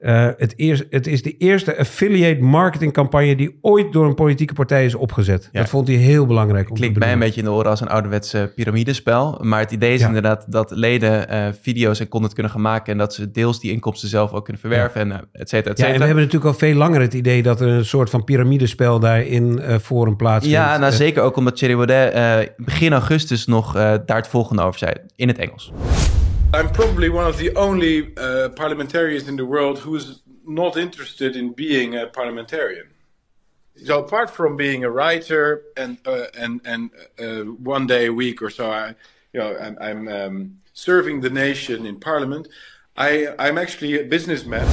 Uh, 0.05 0.29
het, 0.37 0.53
eerst, 0.55 0.85
het 0.89 1.07
is 1.07 1.21
de 1.21 1.37
eerste 1.37 1.77
affiliate 1.77 2.41
marketing 2.41 2.93
campagne 2.93 3.35
die 3.35 3.57
ooit 3.61 3.93
door 3.93 4.05
een 4.05 4.13
politieke 4.13 4.53
partij 4.53 4.85
is 4.85 4.95
opgezet. 4.95 5.49
Dat 5.51 5.69
vond 5.69 5.87
hij 5.87 5.97
heel 5.97 6.25
belangrijk. 6.25 6.69
Klinkt 6.73 6.99
mij 6.99 7.11
een 7.11 7.19
beetje 7.19 7.39
in 7.39 7.45
de 7.45 7.51
oren 7.51 7.69
als 7.69 7.81
een 7.81 7.87
ouderwetse 7.87 8.51
piramidespel. 8.55 9.39
Maar 9.41 9.59
het 9.59 9.71
idee 9.71 9.93
is 9.93 10.01
inderdaad 10.01 10.51
dat 10.51 10.71
leden 10.71 11.33
uh, 11.33 11.47
video's 11.61 11.99
en 11.99 12.07
content 12.07 12.33
kunnen 12.33 12.51
gaan 12.51 12.61
maken. 12.61 12.91
En 12.91 12.97
dat 12.97 13.13
ze 13.13 13.31
deels 13.31 13.59
die 13.59 13.71
inkomsten 13.71 14.09
zelf 14.09 14.31
ook 14.31 14.43
kunnen 14.43 14.61
verwerven. 14.61 15.01
En 15.01 15.07
uh, 15.07 15.15
et 15.31 15.49
cetera, 15.49 15.71
et 15.71 15.77
cetera. 15.77 15.87
Ja, 15.87 15.93
en 15.93 15.99
we 15.99 16.05
hebben 16.05 16.23
natuurlijk 16.23 16.53
al 16.53 16.59
veel 16.59 16.75
langer 16.75 17.01
het 17.01 17.13
idee 17.13 17.43
dat 17.43 17.61
er 17.61 17.67
een 17.67 17.85
soort 17.85 18.09
van 18.09 18.23
piramidespel 18.23 18.99
daarin 18.99 19.61
voor 19.81 20.07
een 20.07 20.15
plaats 20.15 20.47
Ja, 20.47 20.77
nou, 20.77 20.93
zeker 20.93 21.23
ook 21.23 21.35
omdat 21.35 21.55
Thierry 21.55 21.75
Baudet 21.75 22.51
begin 22.57 22.91
augustus 22.91 23.45
nog 23.45 23.73
daar 23.73 24.03
het 24.05 24.27
volgende 24.27 24.61
over 24.61 24.79
zei. 24.79 24.93
In 25.15 25.27
het 25.27 25.37
Engels. 25.37 25.71
I'm 26.53 26.69
probably 26.69 27.09
one 27.09 27.25
of 27.25 27.39
the 27.39 27.51
only 27.55 28.15
uh, 28.15 28.49
parliamentarians 28.49 29.27
in 29.27 29.35
the 29.37 29.45
world 29.45 29.79
who's 29.79 30.21
not 30.45 30.77
interested 30.77 31.35
in 31.35 31.53
being 31.53 31.95
a 31.95 32.05
parliamentarian. 32.05 32.85
So 33.85 33.97
apart 33.97 34.29
from 34.29 34.55
being 34.55 34.83
a 34.83 34.89
writer 34.91 35.63
and 35.75 35.97
uh, 36.05 36.25
and 36.37 36.61
and 36.63 36.91
uh, 37.19 37.51
one 37.63 37.87
day 37.87 38.05
a 38.05 38.13
week 38.13 38.41
or 38.41 38.51
so, 38.51 38.69
I, 38.69 38.93
you 39.33 39.39
know, 39.39 39.57
I'm, 39.57 39.77
I'm 39.81 40.07
um, 40.07 40.59
serving 40.73 41.21
the 41.21 41.29
nation 41.29 41.87
in 41.87 41.99
parliament. 41.99 42.47
I, 42.95 43.29
I'm 43.39 43.57
actually 43.57 43.99
a 43.99 44.03
businessman. 44.07 44.67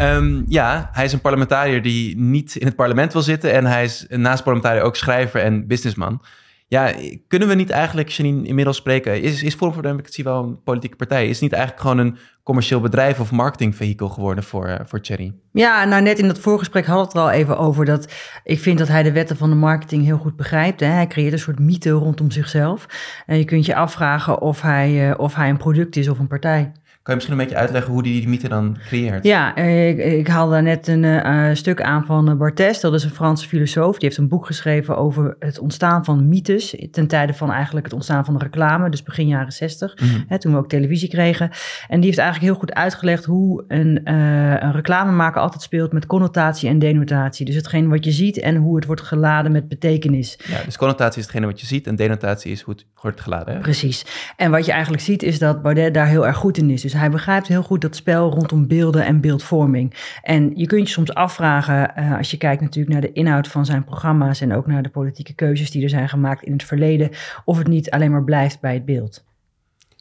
Um, 0.00 0.44
ja, 0.48 0.90
hij 0.92 1.04
is 1.04 1.12
een 1.12 1.20
parlementariër 1.20 1.82
die 1.82 2.16
niet 2.16 2.56
in 2.56 2.66
het 2.66 2.76
parlement 2.76 3.12
wil 3.12 3.22
zitten. 3.22 3.52
En 3.52 3.64
hij 3.64 3.84
is 3.84 4.06
naast 4.08 4.42
parlementariër 4.42 4.84
ook 4.84 4.96
schrijver 4.96 5.40
en 5.40 5.66
businessman. 5.66 6.20
Ja, 6.70 6.94
kunnen 7.28 7.48
we 7.48 7.54
niet 7.54 7.70
eigenlijk, 7.70 8.08
Janine, 8.08 8.46
inmiddels 8.46 8.76
spreken... 8.76 9.22
is, 9.22 9.42
is 9.42 9.54
Forum 9.54 9.74
voor 9.74 9.82
Democratie 9.82 10.24
wel 10.24 10.42
een 10.42 10.62
politieke 10.62 10.96
partij? 10.96 11.24
Is 11.24 11.32
het 11.32 11.40
niet 11.40 11.52
eigenlijk 11.52 11.82
gewoon 11.82 11.98
een 11.98 12.16
commercieel 12.42 12.80
bedrijf 12.80 13.20
of 13.20 13.30
marketingvehikel 13.30 14.08
geworden 14.08 14.44
voor, 14.44 14.68
uh, 14.68 14.74
voor 14.84 15.00
Thierry? 15.00 15.34
Ja, 15.52 15.84
nou 15.84 16.02
net 16.02 16.18
in 16.18 16.26
dat 16.26 16.38
voorgesprek 16.38 16.86
had 16.86 17.04
het 17.04 17.14
er 17.14 17.20
al 17.20 17.30
even 17.30 17.58
over 17.58 17.84
dat 17.84 18.12
ik 18.44 18.58
vind 18.60 18.78
dat 18.78 18.88
hij 18.88 19.02
de 19.02 19.12
wetten 19.12 19.36
van 19.36 19.50
de 19.50 19.56
marketing 19.56 20.04
heel 20.04 20.18
goed 20.18 20.36
begrijpt. 20.36 20.80
Hè? 20.80 20.86
Hij 20.86 21.06
creëert 21.06 21.32
een 21.32 21.38
soort 21.38 21.58
mythe 21.58 21.90
rondom 21.90 22.30
zichzelf. 22.30 22.86
En 23.26 23.38
je 23.38 23.44
kunt 23.44 23.66
je 23.66 23.74
afvragen 23.74 24.40
of 24.40 24.62
hij, 24.62 25.08
uh, 25.08 25.14
of 25.16 25.34
hij 25.34 25.48
een 25.48 25.56
product 25.56 25.96
is 25.96 26.08
of 26.08 26.18
een 26.18 26.26
partij. 26.26 26.72
Kan 27.08 27.16
je 27.16 27.22
misschien 27.22 27.42
een 27.42 27.48
beetje 27.48 27.64
uitleggen 27.66 27.92
hoe 27.92 28.02
die, 28.02 28.20
die 28.20 28.28
mythe 28.28 28.48
dan 28.48 28.76
creëert? 28.86 29.24
Ja, 29.24 29.56
ik, 29.56 29.98
ik 29.98 30.28
haalde 30.28 30.60
net 30.60 30.88
een 30.88 31.02
uh, 31.02 31.48
stuk 31.52 31.82
aan 31.82 32.04
van 32.04 32.38
Barthes. 32.38 32.80
Dat 32.80 32.94
is 32.94 33.04
een 33.04 33.10
Franse 33.10 33.48
filosoof. 33.48 33.98
Die 33.98 34.08
heeft 34.08 34.16
een 34.16 34.28
boek 34.28 34.46
geschreven 34.46 34.96
over 34.96 35.36
het 35.38 35.58
ontstaan 35.58 36.04
van 36.04 36.28
mythes. 36.28 36.76
Ten 36.90 37.06
tijde 37.06 37.34
van 37.34 37.52
eigenlijk 37.52 37.86
het 37.86 37.94
ontstaan 37.94 38.24
van 38.24 38.38
de 38.38 38.44
reclame. 38.44 38.90
Dus 38.90 39.02
begin 39.02 39.26
jaren 39.26 39.52
zestig. 39.52 40.00
Mm 40.00 40.08
-hmm. 40.08 40.38
toen 40.38 40.52
we 40.52 40.58
ook 40.58 40.68
televisie 40.68 41.08
kregen. 41.08 41.50
En 41.88 41.96
die 41.96 42.04
heeft 42.04 42.18
eigenlijk 42.18 42.50
heel 42.52 42.60
goed 42.60 42.74
uitgelegd 42.74 43.24
hoe 43.24 43.64
een, 43.68 44.00
uh, 44.04 44.60
een 44.60 44.72
reclamemaker 44.72 45.40
altijd 45.40 45.62
speelt 45.62 45.92
met 45.92 46.06
connotatie 46.06 46.68
en 46.68 46.78
denotatie. 46.78 47.46
Dus 47.46 47.54
hetgeen 47.54 47.88
wat 47.88 48.04
je 48.04 48.12
ziet 48.12 48.38
en 48.38 48.56
hoe 48.56 48.76
het 48.76 48.86
wordt 48.86 49.02
geladen 49.02 49.52
met 49.52 49.68
betekenis. 49.68 50.38
Ja, 50.44 50.62
dus 50.64 50.76
connotatie 50.76 51.18
is 51.18 51.26
hetgene 51.26 51.46
wat 51.46 51.60
je 51.60 51.66
ziet 51.66 51.86
en 51.86 51.96
denotatie 51.96 52.52
is 52.52 52.60
hoe 52.60 52.74
het 52.74 52.84
wordt 53.02 53.20
geladen. 53.20 53.54
Hè? 53.54 53.60
Precies. 53.60 54.04
En 54.36 54.50
wat 54.50 54.66
je 54.66 54.72
eigenlijk 54.72 55.02
ziet 55.02 55.22
is 55.22 55.38
dat 55.38 55.62
Baudet 55.62 55.94
daar 55.94 56.06
heel 56.06 56.26
erg 56.26 56.36
goed 56.36 56.58
in 56.58 56.70
is. 56.70 56.82
Dus 56.82 56.96
hij 56.98 57.10
begrijpt 57.10 57.48
heel 57.48 57.62
goed 57.62 57.80
dat 57.80 57.96
spel 57.96 58.30
rondom 58.30 58.66
beelden 58.66 59.04
en 59.04 59.20
beeldvorming. 59.20 59.94
En 60.22 60.52
je 60.54 60.66
kunt 60.66 60.86
je 60.86 60.92
soms 60.92 61.14
afvragen, 61.14 61.92
uh, 61.98 62.16
als 62.16 62.30
je 62.30 62.36
kijkt 62.36 62.62
natuurlijk 62.62 62.92
naar 62.92 63.02
de 63.02 63.12
inhoud 63.12 63.48
van 63.48 63.64
zijn 63.64 63.84
programma's 63.84 64.40
en 64.40 64.54
ook 64.54 64.66
naar 64.66 64.82
de 64.82 64.88
politieke 64.88 65.34
keuzes 65.34 65.70
die 65.70 65.82
er 65.82 65.88
zijn 65.88 66.08
gemaakt 66.08 66.42
in 66.42 66.52
het 66.52 66.64
verleden, 66.64 67.10
of 67.44 67.58
het 67.58 67.66
niet 67.66 67.90
alleen 67.90 68.10
maar 68.10 68.24
blijft 68.24 68.60
bij 68.60 68.74
het 68.74 68.84
beeld. 68.84 69.26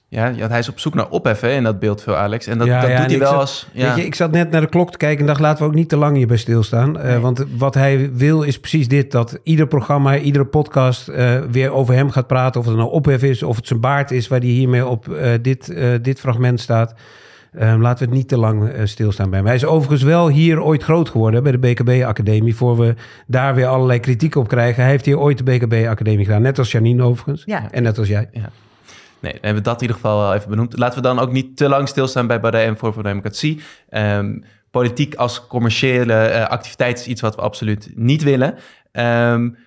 Ja, 0.09 0.33
hij 0.33 0.59
is 0.59 0.69
op 0.69 0.79
zoek 0.79 0.93
naar 0.93 1.09
opheffen 1.09 1.53
in 1.53 1.63
dat 1.63 1.79
beeld 1.79 2.01
veel, 2.01 2.15
Alex. 2.15 2.47
En 2.47 2.57
dat, 2.57 2.67
ja, 2.67 2.81
dat 2.81 2.89
ja, 2.89 2.99
doet 2.99 3.09
hij 3.09 3.19
wel 3.19 3.29
zat, 3.29 3.39
als... 3.39 3.67
Ja. 3.73 3.87
Weet 3.87 3.95
je, 3.95 4.05
ik 4.05 4.15
zat 4.15 4.31
net 4.31 4.51
naar 4.51 4.61
de 4.61 4.69
klok 4.69 4.91
te 4.91 4.97
kijken 4.97 5.19
en 5.19 5.25
dacht, 5.25 5.39
laten 5.39 5.63
we 5.63 5.69
ook 5.69 5.75
niet 5.75 5.89
te 5.89 5.97
lang 5.97 6.15
hierbij 6.15 6.37
stilstaan. 6.37 6.91
Nee. 6.91 7.15
Uh, 7.15 7.19
want 7.21 7.45
wat 7.57 7.73
hij 7.73 8.09
wil 8.13 8.41
is 8.41 8.59
precies 8.59 8.87
dit, 8.87 9.11
dat 9.11 9.39
ieder 9.43 9.67
programma, 9.67 10.17
iedere 10.17 10.45
podcast 10.45 11.09
uh, 11.09 11.39
weer 11.51 11.71
over 11.71 11.93
hem 11.93 12.09
gaat 12.09 12.27
praten. 12.27 12.59
Of 12.59 12.67
het 12.67 12.75
nou 12.75 12.91
ophef 12.91 13.23
is, 13.23 13.43
of 13.43 13.55
het 13.55 13.67
zijn 13.67 13.79
baard 13.79 14.11
is 14.11 14.27
waar 14.27 14.39
hij 14.39 14.49
hiermee 14.49 14.85
op 14.85 15.07
uh, 15.07 15.29
dit, 15.41 15.77
dit 16.01 16.19
fragment 16.19 16.59
staat. 16.59 16.93
Um, 17.61 17.81
laten 17.81 17.99
we 17.99 18.09
het 18.09 18.19
niet 18.19 18.27
te 18.27 18.37
lang 18.37 18.63
uh, 18.63 18.81
stilstaan 18.83 19.29
bij 19.29 19.37
hem. 19.37 19.47
Hij 19.47 19.55
is 19.55 19.65
overigens 19.65 20.03
wel 20.03 20.29
hier 20.29 20.61
ooit 20.61 20.83
groot 20.83 21.09
geworden 21.09 21.43
bij 21.43 21.51
de 21.51 21.57
BKB-academie. 21.57 22.55
Voor 22.55 22.77
we 22.77 22.95
daar 23.27 23.55
weer 23.55 23.67
allerlei 23.67 23.99
kritiek 23.99 24.35
op 24.35 24.47
krijgen. 24.47 24.81
Hij 24.81 24.91
heeft 24.91 25.05
hier 25.05 25.19
ooit 25.19 25.37
de 25.37 25.43
BKB-academie 25.43 26.25
gedaan. 26.25 26.41
Net 26.41 26.57
als 26.57 26.71
Janine 26.71 27.03
overigens. 27.03 27.43
Ja. 27.45 27.71
En 27.71 27.83
net 27.83 27.97
als 27.97 28.07
jij. 28.07 28.29
Ja. 28.31 28.49
Nee, 29.19 29.31
dan 29.31 29.41
hebben 29.41 29.63
we 29.63 29.69
dat 29.69 29.75
in 29.75 29.81
ieder 29.81 29.95
geval 29.95 30.19
wel 30.19 30.33
even 30.33 30.49
benoemd. 30.49 30.77
Laten 30.77 31.01
we 31.01 31.07
dan 31.07 31.19
ook 31.19 31.31
niet 31.31 31.57
te 31.57 31.69
lang 31.69 31.87
stilstaan 31.87 32.27
bij 32.27 32.39
Baudet 32.39 32.67
en 32.67 32.77
voor 32.77 32.93
voor 32.93 33.03
Democratie. 33.03 33.61
Um, 33.89 34.43
politiek 34.71 35.15
als 35.15 35.47
commerciële 35.47 36.29
uh, 36.31 36.47
activiteit 36.47 36.99
is 36.99 37.07
iets 37.07 37.21
wat 37.21 37.35
we 37.35 37.41
absoluut 37.41 37.91
niet 37.95 38.23
willen. 38.23 38.55
Um, 38.91 39.57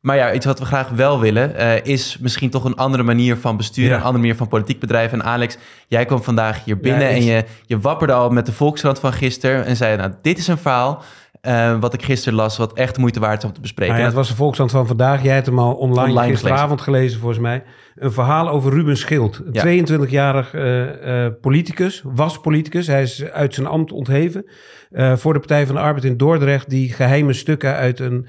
maar 0.00 0.16
ja, 0.16 0.32
iets 0.32 0.46
wat 0.46 0.58
we 0.58 0.64
graag 0.64 0.88
wel 0.88 1.20
willen, 1.20 1.52
uh, 1.56 1.84
is 1.84 2.18
misschien 2.20 2.50
toch 2.50 2.64
een 2.64 2.76
andere 2.76 3.02
manier 3.02 3.36
van 3.36 3.56
besturen, 3.56 3.90
ja. 3.90 3.96
een 3.96 4.02
andere 4.02 4.18
manier 4.18 4.36
van 4.36 4.48
politiek 4.48 4.80
bedrijven. 4.80 5.20
En 5.20 5.26
Alex, 5.26 5.58
jij 5.88 6.04
kwam 6.04 6.22
vandaag 6.22 6.64
hier 6.64 6.78
binnen 6.78 7.08
ja, 7.08 7.08
en 7.08 7.24
je, 7.24 7.44
je 7.66 7.80
wapperde 7.80 8.12
al 8.12 8.30
met 8.30 8.46
de 8.46 8.52
Volkskrant 8.52 8.98
van 8.98 9.12
gisteren 9.12 9.64
en 9.64 9.76
zei, 9.76 9.96
nou, 9.96 10.12
dit 10.22 10.38
is 10.38 10.46
een 10.46 10.58
verhaal 10.58 11.02
uh, 11.42 11.78
wat 11.80 11.94
ik 11.94 12.02
gisteren 12.02 12.34
las, 12.34 12.56
wat 12.56 12.72
echt 12.72 12.98
moeite 12.98 13.20
waard 13.20 13.38
is 13.38 13.48
om 13.48 13.54
te 13.54 13.60
bespreken. 13.60 13.92
Nou 13.92 14.04
ja, 14.04 14.08
het 14.08 14.18
was 14.18 14.28
de 14.28 14.34
Volkskrant 14.34 14.70
van 14.70 14.86
vandaag. 14.86 15.22
Jij 15.22 15.34
hebt 15.34 15.46
hem 15.46 15.58
al 15.58 15.74
online, 15.74 16.08
online 16.08 16.30
gisteravond 16.30 16.80
gelezen. 16.80 16.84
gelezen, 16.94 17.20
volgens 17.20 17.40
mij. 17.40 17.62
Een 18.00 18.12
verhaal 18.12 18.48
over 18.48 18.72
Ruben 18.72 18.96
Schild. 18.96 19.42
Een 19.52 19.76
ja. 19.76 20.06
22-jarig 20.06 20.54
uh, 20.54 20.82
uh, 20.84 21.26
politicus, 21.40 22.02
was 22.04 22.40
politicus. 22.40 22.86
Hij 22.86 23.02
is 23.02 23.24
uit 23.24 23.54
zijn 23.54 23.66
ambt 23.66 23.92
ontheven. 23.92 24.46
Uh, 24.92 25.16
voor 25.16 25.32
de 25.32 25.38
Partij 25.38 25.66
van 25.66 25.74
de 25.74 25.80
Arbeid 25.80 26.04
in 26.04 26.16
Dordrecht... 26.16 26.70
die 26.70 26.92
geheime 26.92 27.32
stukken 27.32 27.74
uit 27.74 27.98
een, 27.98 28.26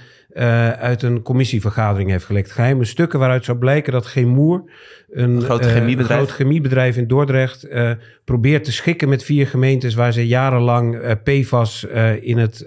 uit 0.80 1.04
een 1.04 1.22
commissievergadering 1.22 2.10
heeft 2.10 2.26
gelekt. 2.26 2.52
Geheime 2.52 2.86
stukken 2.86 3.20
waaruit 3.20 3.46
zou 3.46 3.58
blijken 3.58 3.94
dat 3.94 4.06
geen 4.06 4.28
moer... 4.28 4.64
Een, 5.10 5.30
een 5.30 5.42
groot 5.42 5.66
chemiebedrijf. 5.66 6.20
Groot 6.20 6.32
chemiebedrijf 6.32 6.98
in 6.98 7.08
Dordrecht 7.08 7.68
probeert 8.26 8.64
te 8.64 8.72
schikken 8.72 9.10
met 9.10 9.24
vier 9.24 9.48
gemeentes 9.48 9.94
waar 9.94 10.14
ze 10.14 10.28
jarenlang 10.28 11.18
PFAS 11.24 11.84
in, 12.22 12.38
het, 12.38 12.66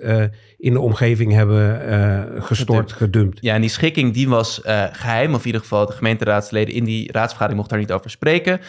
in 0.65 0.73
de 0.73 0.81
omgeving 0.81 1.33
hebben 1.33 2.43
gestort, 2.43 2.93
gedumpt. 2.93 3.39
Ja, 3.41 3.55
en 3.55 3.61
die 3.61 3.71
schikking 3.71 4.15
die 4.15 4.29
was 4.29 4.61
geheim, 4.93 5.35
of 5.35 5.41
in 5.41 5.47
ieder 5.47 5.61
geval 5.61 5.87
de 5.87 5.93
gemeenteraadsleden 5.93 6.75
in 6.75 6.85
die 6.85 7.13
raadsvergadering 7.13 7.57
mochten 7.57 7.77
daar 7.79 7.87
niet 7.87 7.97
over 7.97 8.11
spreken. 8.11 8.61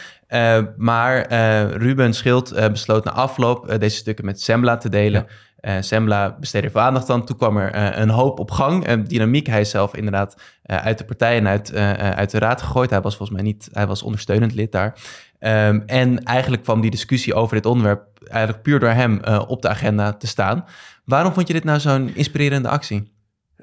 maar 0.76 1.32
Ruben 1.76 2.14
Schild 2.14 2.54
besloot 2.72 3.04
na 3.04 3.10
afloop 3.10 3.76
deze 3.78 3.96
stukken 3.96 4.24
met 4.24 4.40
Sembla 4.40 4.76
te 4.76 4.88
delen. 4.88 5.26
Ja. 5.28 5.34
Uh, 5.60 5.76
Sembla 5.80 6.36
besteedde 6.40 6.70
veel 6.70 6.80
aandacht 6.80 7.10
aan. 7.10 7.24
Toen 7.24 7.36
kwam 7.36 7.56
er 7.56 7.74
uh, 7.74 7.98
een 7.98 8.10
hoop 8.10 8.38
op 8.38 8.50
gang. 8.50 8.88
Uh, 8.88 9.04
dynamiek. 9.06 9.46
Hij 9.46 9.60
is 9.60 9.70
zelf 9.70 9.96
inderdaad 9.96 10.36
uit 10.62 10.98
de 10.98 11.04
partij 11.04 11.36
en 11.36 11.48
uit, 11.48 11.74
uit 11.96 12.30
de 12.30 12.38
raad 12.38 12.62
gegooid. 12.62 12.90
Hij 12.90 13.00
was 13.00 13.16
volgens 13.16 13.38
mij 13.38 13.46
niet, 13.46 13.68
hij 13.72 13.86
was 13.86 14.02
ondersteunend 14.02 14.54
lid 14.54 14.72
daar. 14.72 14.94
Um, 15.40 15.82
en 15.86 16.22
eigenlijk 16.22 16.62
kwam 16.62 16.80
die 16.80 16.90
discussie 16.90 17.34
over 17.34 17.56
dit 17.56 17.66
onderwerp 17.66 18.02
eigenlijk 18.28 18.62
puur 18.62 18.80
door 18.80 18.90
hem 18.90 19.20
op 19.46 19.62
de 19.62 19.68
agenda 19.68 20.12
te 20.12 20.26
staan. 20.26 20.64
Waarom 21.04 21.32
vond 21.32 21.46
je 21.46 21.52
dit 21.52 21.64
nou 21.64 21.80
zo'n 21.80 22.10
inspirerende 22.14 22.68
actie? 22.68 23.12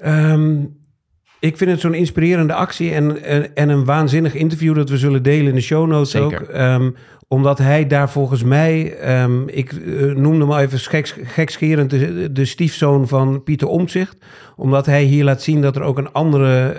Um, 0.04 0.76
ik 1.44 1.56
vind 1.56 1.70
het 1.70 1.80
zo'n 1.80 1.94
inspirerende 1.94 2.54
actie 2.54 2.92
en, 2.92 3.22
en, 3.22 3.54
en, 3.54 3.68
een 3.68 3.84
waanzinnig 3.84 4.34
interview 4.34 4.74
dat 4.74 4.88
we 4.88 4.98
zullen 4.98 5.22
delen 5.22 5.46
in 5.46 5.54
de 5.54 5.60
show 5.60 5.86
notes 5.86 6.10
Zeker. 6.10 6.40
ook. 6.40 6.80
Um, 6.80 6.96
omdat 7.34 7.58
hij 7.58 7.86
daar 7.86 8.10
volgens 8.10 8.42
mij, 8.42 8.96
um, 9.22 9.48
ik 9.48 9.72
uh, 9.72 10.14
noemde 10.14 10.46
hem 10.46 10.58
even 10.58 10.78
geks, 10.78 11.14
gekscherend, 11.22 11.90
de, 11.90 12.32
de 12.32 12.44
stiefzoon 12.44 13.08
van 13.08 13.42
Pieter 13.42 13.68
Omtzigt. 13.68 14.16
Omdat 14.56 14.86
hij 14.86 15.02
hier 15.02 15.24
laat 15.24 15.42
zien 15.42 15.62
dat 15.62 15.76
er 15.76 15.82
ook 15.82 15.98
een 15.98 16.12
andere 16.12 16.74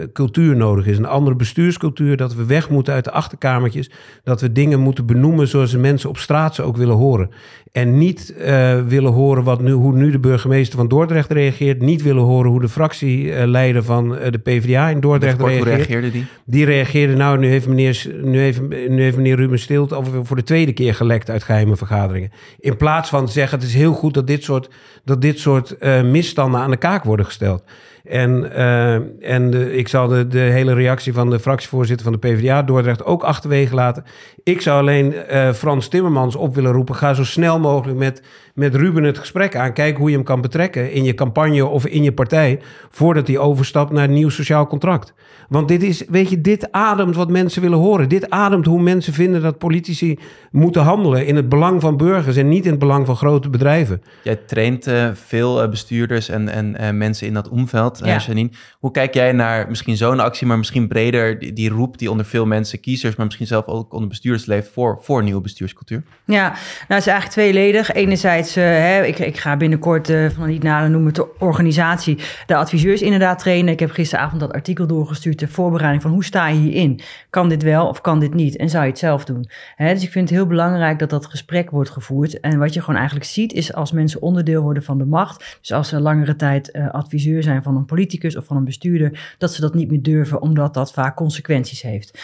uh, 0.00 0.06
cultuur 0.12 0.56
nodig 0.56 0.86
is. 0.86 0.98
Een 0.98 1.06
andere 1.06 1.36
bestuurscultuur, 1.36 2.16
dat 2.16 2.34
we 2.34 2.44
weg 2.44 2.70
moeten 2.70 2.94
uit 2.94 3.04
de 3.04 3.10
achterkamertjes. 3.10 3.90
Dat 4.24 4.40
we 4.40 4.52
dingen 4.52 4.80
moeten 4.80 5.06
benoemen 5.06 5.48
zoals 5.48 5.70
de 5.70 5.78
mensen 5.78 6.08
op 6.08 6.18
straat 6.18 6.54
ze 6.54 6.62
ook 6.62 6.76
willen 6.76 6.96
horen. 6.96 7.30
En 7.72 7.98
niet 7.98 8.34
uh, 8.38 8.82
willen 8.82 9.12
horen 9.12 9.44
wat 9.44 9.60
nu, 9.62 9.72
hoe 9.72 9.92
nu 9.92 10.10
de 10.10 10.18
burgemeester 10.18 10.78
van 10.78 10.88
Dordrecht 10.88 11.32
reageert. 11.32 11.80
Niet 11.80 12.02
willen 12.02 12.22
horen 12.22 12.50
hoe 12.50 12.60
de 12.60 12.68
fractieleider 12.68 13.82
van 13.84 14.08
de 14.08 14.38
PvdA 14.38 14.88
in 14.88 15.00
Dordrecht 15.00 15.40
reageert. 15.40 15.64
Hoe 15.64 15.74
reageerde 15.74 16.10
die? 16.10 16.26
Die 16.44 16.64
reageerde, 16.64 17.14
nou 17.16 17.38
nu 17.38 17.48
heeft 17.48 17.68
meneer, 17.68 18.06
nu 18.22 18.38
heeft, 18.38 18.60
nu 18.88 19.02
heeft 19.02 19.16
meneer 19.16 19.36
Ruben 19.36 19.58
Stilt 19.58 19.92
over 20.00 20.26
voor 20.26 20.36
de 20.36 20.42
tweede 20.42 20.72
keer 20.72 20.94
gelekt 20.94 21.30
uit 21.30 21.42
geheime 21.42 21.76
vergaderingen. 21.76 22.32
In 22.58 22.76
plaats 22.76 23.08
van 23.08 23.26
te 23.26 23.32
zeggen, 23.32 23.58
het 23.58 23.68
is 23.68 23.74
heel 23.74 23.92
goed 23.92 24.14
dat 24.14 24.26
dit 24.26 24.42
soort, 24.42 24.68
dat 25.04 25.22
dit 25.22 25.38
soort 25.38 25.76
uh, 25.80 26.02
misstanden 26.02 26.60
aan 26.60 26.70
de 26.70 26.76
kaak 26.76 27.04
worden 27.04 27.26
gesteld. 27.26 27.62
En, 28.04 28.52
eh, 28.52 28.94
en 29.34 29.50
de, 29.50 29.76
ik 29.76 29.88
zal 29.88 30.08
de, 30.08 30.38
hele 30.38 30.74
reactie 30.74 31.12
van 31.12 31.30
de 31.30 31.40
fractievoorzitter 31.40 32.04
van 32.04 32.12
de 32.12 32.28
PvdA 32.28 32.62
Dordrecht 32.62 33.04
ook 33.04 33.22
achterwege 33.22 33.74
laten. 33.74 34.04
Ik 34.42 34.60
zou 34.60 34.80
alleen 34.80 35.14
uh, 35.30 35.52
Frans 35.52 35.88
Timmermans 35.88 36.36
op 36.36 36.54
willen 36.54 36.72
roepen. 36.72 36.94
Ga 36.94 37.14
zo 37.14 37.24
snel 37.24 37.58
mogelijk 37.58 37.98
met, 37.98 38.22
met 38.54 38.74
Ruben 38.74 39.02
het 39.02 39.18
gesprek 39.18 39.56
aan. 39.56 39.72
Kijk 39.72 39.96
hoe 39.96 40.08
je 40.08 40.14
hem 40.14 40.24
kan 40.24 40.40
betrekken 40.40 40.92
in 40.92 41.04
je 41.04 41.14
campagne 41.14 41.66
of 41.66 41.86
in 41.86 42.02
je 42.02 42.12
partij. 42.12 42.60
Voordat 42.90 43.26
hij 43.26 43.38
overstapt 43.38 43.92
naar 43.92 44.04
een 44.04 44.12
nieuw 44.12 44.28
sociaal 44.28 44.66
contract. 44.66 45.14
Want 45.50 45.68
dit 45.68 45.82
is, 45.82 46.04
weet 46.08 46.30
je, 46.30 46.40
dit 46.40 46.72
ademt 46.72 47.16
wat 47.16 47.30
mensen 47.30 47.62
willen 47.62 47.78
horen. 47.78 48.08
Dit 48.08 48.30
ademt 48.30 48.66
hoe 48.66 48.82
mensen 48.82 49.12
vinden 49.12 49.42
dat 49.42 49.58
politici 49.58 50.18
moeten 50.50 50.82
handelen 50.82 51.26
in 51.26 51.36
het 51.36 51.48
belang 51.48 51.80
van 51.80 51.96
burgers 51.96 52.36
en 52.36 52.48
niet 52.48 52.64
in 52.64 52.70
het 52.70 52.78
belang 52.78 53.06
van 53.06 53.16
grote 53.16 53.50
bedrijven. 53.50 54.02
Jij 54.22 54.36
traint 54.36 54.88
uh, 54.88 55.10
veel 55.12 55.62
uh, 55.62 55.68
bestuurders 55.68 56.28
en, 56.28 56.48
en 56.48 56.76
uh, 56.80 56.90
mensen 56.90 57.26
in 57.26 57.34
dat 57.34 57.48
omveld, 57.48 58.00
ja. 58.04 58.16
Janine. 58.26 58.50
Hoe 58.78 58.90
kijk 58.90 59.14
jij 59.14 59.32
naar 59.32 59.68
misschien 59.68 59.96
zo'n 59.96 60.20
actie, 60.20 60.46
maar 60.46 60.58
misschien 60.58 60.88
breder 60.88 61.38
die, 61.38 61.52
die, 61.52 61.70
roep 61.70 61.98
die 61.98 62.10
onder 62.10 62.26
veel 62.26 62.46
mensen, 62.46 62.80
kiezers, 62.80 63.16
maar 63.16 63.26
misschien 63.26 63.46
zelf 63.46 63.66
ook 63.66 63.92
onder 63.92 64.08
bestuurders 64.08 64.46
leeft 64.46 64.70
voor, 64.72 64.98
voor 65.00 65.18
een 65.18 65.24
nieuwe 65.24 65.40
bestuurscultuur? 65.40 66.02
Ja, 66.24 66.48
nou 66.48 66.58
het 66.86 66.98
is 66.98 67.06
eigenlijk 67.06 67.30
tweeledig. 67.30 67.92
Enerzijds, 67.92 68.54
hè, 68.54 69.04
ik, 69.04 69.18
ik 69.18 69.36
ga 69.36 69.56
binnenkort 69.56 70.12
van 70.34 70.48
niet 70.48 70.62
nader 70.62 70.90
noemen 70.90 71.14
de 71.14 71.38
organisatie, 71.38 72.18
de 72.46 72.56
adviseurs 72.56 73.02
inderdaad 73.02 73.38
trainen. 73.38 73.72
Ik 73.72 73.80
heb 73.80 73.90
gisteravond 73.90 74.40
dat 74.40 74.52
artikel 74.52 74.86
doorgestuurd 74.86 75.39
ter 75.40 75.48
voorbereiding 75.48 76.02
van 76.02 76.10
hoe 76.10 76.24
sta 76.24 76.48
je 76.48 76.58
hierin? 76.58 77.00
Kan 77.30 77.48
dit 77.48 77.62
wel 77.62 77.88
of 77.88 78.00
kan 78.00 78.20
dit 78.20 78.34
niet? 78.34 78.56
En 78.56 78.70
zou 78.70 78.84
je 78.84 78.90
het 78.90 78.98
zelf 78.98 79.24
doen? 79.24 79.48
Dus 79.76 80.02
ik 80.02 80.10
vind 80.10 80.28
het 80.28 80.38
heel 80.38 80.46
belangrijk 80.46 80.98
dat 80.98 81.10
dat 81.10 81.26
gesprek 81.26 81.70
wordt 81.70 81.90
gevoerd. 81.90 82.40
En 82.40 82.58
wat 82.58 82.74
je 82.74 82.80
gewoon 82.80 82.96
eigenlijk 82.96 83.26
ziet 83.26 83.52
is 83.52 83.74
als 83.74 83.92
mensen 83.92 84.22
onderdeel 84.22 84.62
worden 84.62 84.82
van 84.82 84.98
de 84.98 85.04
macht, 85.04 85.58
dus 85.60 85.72
als 85.72 85.88
ze 85.88 86.00
langere 86.00 86.36
tijd 86.36 86.70
uh, 86.72 86.90
adviseur 86.90 87.42
zijn 87.42 87.62
van 87.62 87.76
een 87.76 87.84
politicus 87.84 88.36
of 88.36 88.44
van 88.44 88.56
een 88.56 88.64
bestuurder, 88.64 89.34
dat 89.38 89.52
ze 89.52 89.60
dat 89.60 89.74
niet 89.74 89.90
meer 89.90 90.02
durven 90.02 90.42
omdat 90.42 90.74
dat 90.74 90.92
vaak 90.92 91.16
consequenties 91.16 91.82
heeft. 91.82 92.18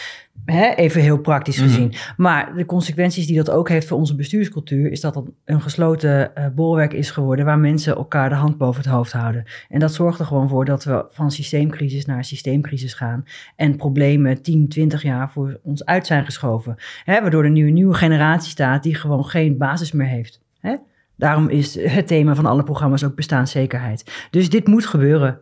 Hè, 0.45 0.69
even 0.69 1.01
heel 1.01 1.19
praktisch 1.19 1.57
gezien. 1.57 1.85
Mm 1.85 1.91
-hmm. 1.91 2.13
Maar 2.17 2.55
de 2.55 2.65
consequenties 2.65 3.27
die 3.27 3.35
dat 3.35 3.49
ook 3.49 3.69
heeft 3.69 3.87
voor 3.87 3.97
onze 3.97 4.15
bestuurscultuur, 4.15 4.91
is 4.91 5.01
dat 5.01 5.15
het 5.15 5.25
een 5.45 5.61
gesloten 5.61 6.31
uh, 6.37 6.45
bolwerk 6.55 6.93
is 6.93 7.11
geworden 7.11 7.45
waar 7.45 7.59
mensen 7.59 7.95
elkaar 7.95 8.29
de 8.29 8.35
hand 8.35 8.57
boven 8.57 8.81
het 8.81 8.91
hoofd 8.91 9.11
houden. 9.11 9.43
En 9.69 9.79
dat 9.79 9.93
zorgt 9.93 10.19
er 10.19 10.25
gewoon 10.25 10.49
voor 10.49 10.65
dat 10.65 10.83
we 10.83 11.05
van 11.09 11.31
systeemcrisis 11.31 12.05
naar 12.05 12.23
systeemcrisis 12.23 12.93
gaan 12.93 13.25
en 13.55 13.75
problemen 13.75 14.41
10, 14.41 14.67
20 14.67 15.03
jaar 15.03 15.31
voor 15.31 15.59
ons 15.63 15.85
uit 15.85 16.07
zijn 16.07 16.25
geschoven. 16.25 16.75
Hè, 17.03 17.21
waardoor 17.21 17.43
er 17.43 17.49
nu 17.49 17.67
een 17.67 17.73
nieuwe 17.73 17.93
generatie 17.93 18.51
staat 18.51 18.83
die 18.83 18.95
gewoon 18.95 19.25
geen 19.25 19.57
basis 19.57 19.91
meer 19.91 20.07
heeft. 20.07 20.41
Hè? 20.59 20.75
Daarom 21.15 21.49
is 21.49 21.81
het 21.81 22.07
thema 22.07 22.35
van 22.35 22.45
alle 22.45 22.63
programma's 22.63 23.03
ook 23.03 23.15
bestaanszekerheid. 23.15 24.27
Dus 24.29 24.49
dit 24.49 24.67
moet 24.67 24.85
gebeuren. 24.85 25.39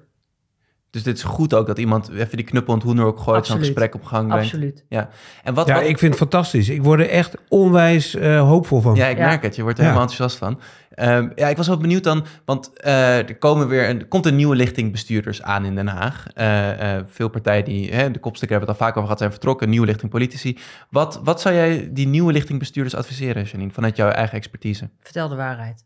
Dus 0.95 1.03
dit 1.03 1.17
is 1.17 1.23
goed 1.23 1.53
ook 1.53 1.67
dat 1.67 1.77
iemand 1.77 2.09
even 2.09 2.37
die 2.37 2.45
knuppel 2.45 2.81
en 2.81 2.99
ook 2.99 3.19
gooit, 3.19 3.45
zo'n 3.45 3.57
gesprek 3.57 3.95
op 3.95 4.03
gang 4.03 4.27
brengt. 4.27 4.45
Absoluut. 4.45 4.83
Ja, 4.89 5.09
en 5.43 5.53
wat, 5.53 5.67
ja 5.67 5.73
wat... 5.73 5.83
ik 5.83 5.97
vind 5.97 6.11
het 6.11 6.21
fantastisch. 6.21 6.69
Ik 6.69 6.83
word 6.83 6.99
er 6.99 7.09
echt 7.09 7.35
onwijs 7.49 8.15
uh, 8.15 8.41
hoopvol 8.41 8.81
van. 8.81 8.95
Ja, 8.95 9.07
ik 9.07 9.17
merk 9.17 9.43
het. 9.43 9.55
Je 9.55 9.61
wordt 9.61 9.77
er 9.77 9.83
ja. 9.83 9.89
helemaal 9.89 10.09
enthousiast 10.09 10.37
van. 10.37 10.59
Um, 10.95 11.31
ja, 11.35 11.47
ik 11.47 11.57
was 11.57 11.67
wel 11.67 11.77
benieuwd 11.77 12.03
dan, 12.03 12.25
want 12.45 12.71
uh, 12.85 13.17
er, 13.17 13.37
komen 13.37 13.67
weer 13.67 13.89
een, 13.89 13.99
er 13.99 14.07
komt 14.07 14.25
een 14.25 14.35
nieuwe 14.35 14.55
lichting 14.55 14.91
bestuurders 14.91 15.41
aan 15.41 15.65
in 15.65 15.75
Den 15.75 15.87
Haag. 15.87 16.25
Uh, 16.35 16.95
uh, 16.95 17.01
veel 17.07 17.29
partijen 17.29 17.65
die, 17.65 17.93
hè, 17.93 18.11
de 18.11 18.19
kopstukken 18.19 18.57
hebben 18.57 18.73
het 18.73 18.79
al 18.79 18.85
vaak 18.85 18.89
over 18.89 19.03
gehad, 19.03 19.17
zijn 19.17 19.31
vertrokken. 19.31 19.65
Een 19.65 19.71
nieuwe 19.71 19.87
lichting 19.87 20.11
politici. 20.11 20.57
Wat, 20.89 21.19
wat 21.23 21.41
zou 21.41 21.55
jij 21.55 21.89
die 21.91 22.07
nieuwe 22.07 22.31
lichting 22.31 22.59
bestuurders 22.59 22.95
adviseren, 22.95 23.43
Janine, 23.43 23.71
vanuit 23.71 23.95
jouw 23.95 24.09
eigen 24.09 24.37
expertise? 24.37 24.89
Vertel 24.99 25.27
de 25.27 25.35
waarheid. 25.35 25.83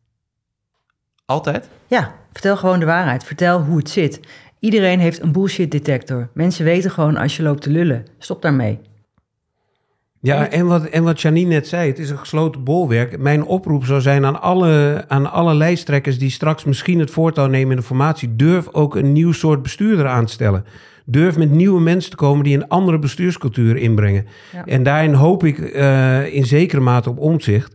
Altijd? 1.25 1.69
Ja, 1.87 2.13
vertel 2.31 2.57
gewoon 2.57 2.79
de 2.79 2.85
waarheid. 2.85 3.23
Vertel 3.23 3.61
hoe 3.61 3.77
het 3.77 3.89
zit. 3.89 4.19
Iedereen 4.59 4.99
heeft 4.99 5.21
een 5.21 5.31
bullshit 5.31 5.71
detector. 5.71 6.29
Mensen 6.33 6.65
weten 6.65 6.91
gewoon 6.91 7.17
als 7.17 7.37
je 7.37 7.43
loopt 7.43 7.61
te 7.61 7.69
lullen. 7.69 8.05
Stop 8.17 8.41
daarmee. 8.41 8.79
Ja, 10.21 10.49
en 10.49 10.67
wat, 10.67 10.85
en 10.85 11.03
wat 11.03 11.21
Janine 11.21 11.49
net 11.49 11.67
zei, 11.67 11.89
het 11.89 11.99
is 11.99 12.09
een 12.09 12.17
gesloten 12.17 12.63
bolwerk. 12.63 13.17
Mijn 13.17 13.43
oproep 13.43 13.85
zou 13.85 14.01
zijn 14.01 14.25
aan 14.25 14.41
alle, 14.41 15.03
aan 15.07 15.31
alle 15.31 15.53
lijsttrekkers 15.53 16.19
die 16.19 16.29
straks 16.29 16.63
misschien 16.63 16.99
het 16.99 17.11
voortouw 17.11 17.47
nemen 17.47 17.71
in 17.71 17.77
de 17.77 17.83
formatie. 17.83 18.35
Durf 18.35 18.67
ook 18.71 18.95
een 18.95 19.13
nieuw 19.13 19.31
soort 19.31 19.61
bestuurder 19.61 20.07
aan 20.07 20.25
te 20.25 20.31
stellen. 20.31 20.65
Durf 21.05 21.37
met 21.37 21.51
nieuwe 21.51 21.81
mensen 21.81 22.11
te 22.11 22.17
komen 22.17 22.43
die 22.43 22.55
een 22.55 22.67
andere 22.67 22.99
bestuurscultuur 22.99 23.77
inbrengen. 23.77 24.25
Ja. 24.53 24.65
En 24.65 24.83
daarin 24.83 25.13
hoop 25.13 25.43
ik 25.43 25.57
uh, 25.57 26.33
in 26.33 26.45
zekere 26.45 26.81
mate 26.81 27.09
op 27.09 27.19
omzicht. 27.19 27.73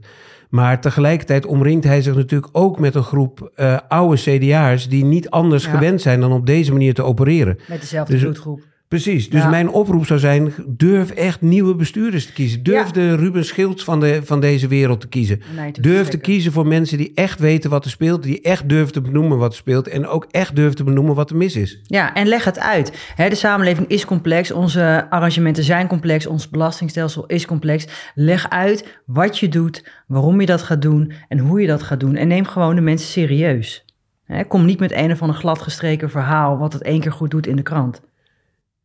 Maar 0.55 0.81
tegelijkertijd 0.81 1.47
omringt 1.47 1.85
hij 1.85 2.03
zich 2.03 2.15
natuurlijk 2.15 2.49
ook 2.53 2.79
met 2.79 2.95
een 2.95 3.03
groep 3.03 3.53
uh, 3.57 3.79
oude 3.89 4.17
CDA'ers... 4.17 4.89
die 4.89 5.05
niet 5.05 5.31
anders 5.31 5.65
ja. 5.65 5.71
gewend 5.71 6.03
zijn 6.03 6.21
dan 6.21 6.33
op 6.33 6.47
deze 6.47 6.73
manier 6.73 6.95
te 6.95 7.03
opereren. 7.03 7.59
Met 7.69 7.81
dezelfde 7.81 8.13
dus, 8.13 8.23
bloedgroep. 8.23 8.63
Precies, 8.95 9.31
dus 9.31 9.43
ja. 9.43 9.49
mijn 9.49 9.69
oproep 9.69 10.07
zou 10.07 10.21
zijn, 10.21 10.53
durf 10.67 11.11
echt 11.11 11.41
nieuwe 11.41 11.75
bestuurders 11.75 12.27
te 12.27 12.33
kiezen. 12.33 12.63
Durf 12.63 12.87
ja. 12.87 12.93
de 12.93 13.17
Ruben 13.17 13.45
Schilds 13.45 13.85
van, 13.85 14.01
de, 14.01 14.21
van 14.25 14.41
deze 14.41 14.69
wereld 14.69 15.01
te 15.01 15.09
kiezen. 15.09 15.41
Nee, 15.57 15.73
durf 15.73 16.09
te 16.09 16.19
kiezen 16.19 16.53
voor 16.53 16.67
mensen 16.67 16.99
die 16.99 17.13
echt 17.15 17.39
weten 17.41 17.71
wat 17.71 17.85
er 17.85 17.91
speelt, 17.91 18.23
die 18.23 18.41
echt 18.41 18.69
durven 18.69 18.93
te 18.93 19.01
benoemen 19.01 19.39
wat 19.39 19.51
er 19.51 19.57
speelt 19.57 19.89
en 19.89 20.07
ook 20.07 20.27
echt 20.31 20.57
durven 20.57 20.77
te 20.77 20.85
benoemen 20.85 21.15
wat 21.15 21.31
er 21.31 21.37
mis 21.37 21.57
is. 21.57 21.81
Ja, 21.83 22.15
en 22.15 22.27
leg 22.27 22.45
het 22.45 22.59
uit. 22.59 23.13
He, 23.15 23.29
de 23.29 23.35
samenleving 23.35 23.89
is 23.89 24.05
complex, 24.05 24.53
onze 24.53 25.07
arrangementen 25.11 25.65
zijn 25.65 25.87
complex, 25.87 26.27
ons 26.27 26.49
belastingstelsel 26.49 27.27
is 27.27 27.47
complex. 27.47 27.87
Leg 28.15 28.51
uit 28.51 29.01
wat 29.07 29.39
je 29.39 29.49
doet, 29.49 29.89
waarom 30.07 30.41
je 30.41 30.47
dat 30.47 30.63
gaat 30.63 30.83
doen 30.83 31.13
en 31.29 31.39
hoe 31.39 31.61
je 31.61 31.67
dat 31.67 31.83
gaat 31.83 32.01
doen. 32.01 32.17
En 32.17 32.29
neem 32.29 32.47
gewoon 32.47 32.75
de 32.75 32.81
mensen 32.81 33.09
serieus. 33.09 33.85
He, 34.25 34.45
kom 34.45 34.65
niet 34.65 34.81
met 34.81 34.93
een 34.93 35.13
of 35.13 35.21
ander 35.21 35.37
gladgestreken 35.37 36.11
verhaal 36.11 36.59
wat 36.59 36.73
het 36.73 36.83
één 36.83 37.01
keer 37.01 37.13
goed 37.13 37.31
doet 37.31 37.47
in 37.47 37.57
de 37.57 37.63
krant. 37.63 38.03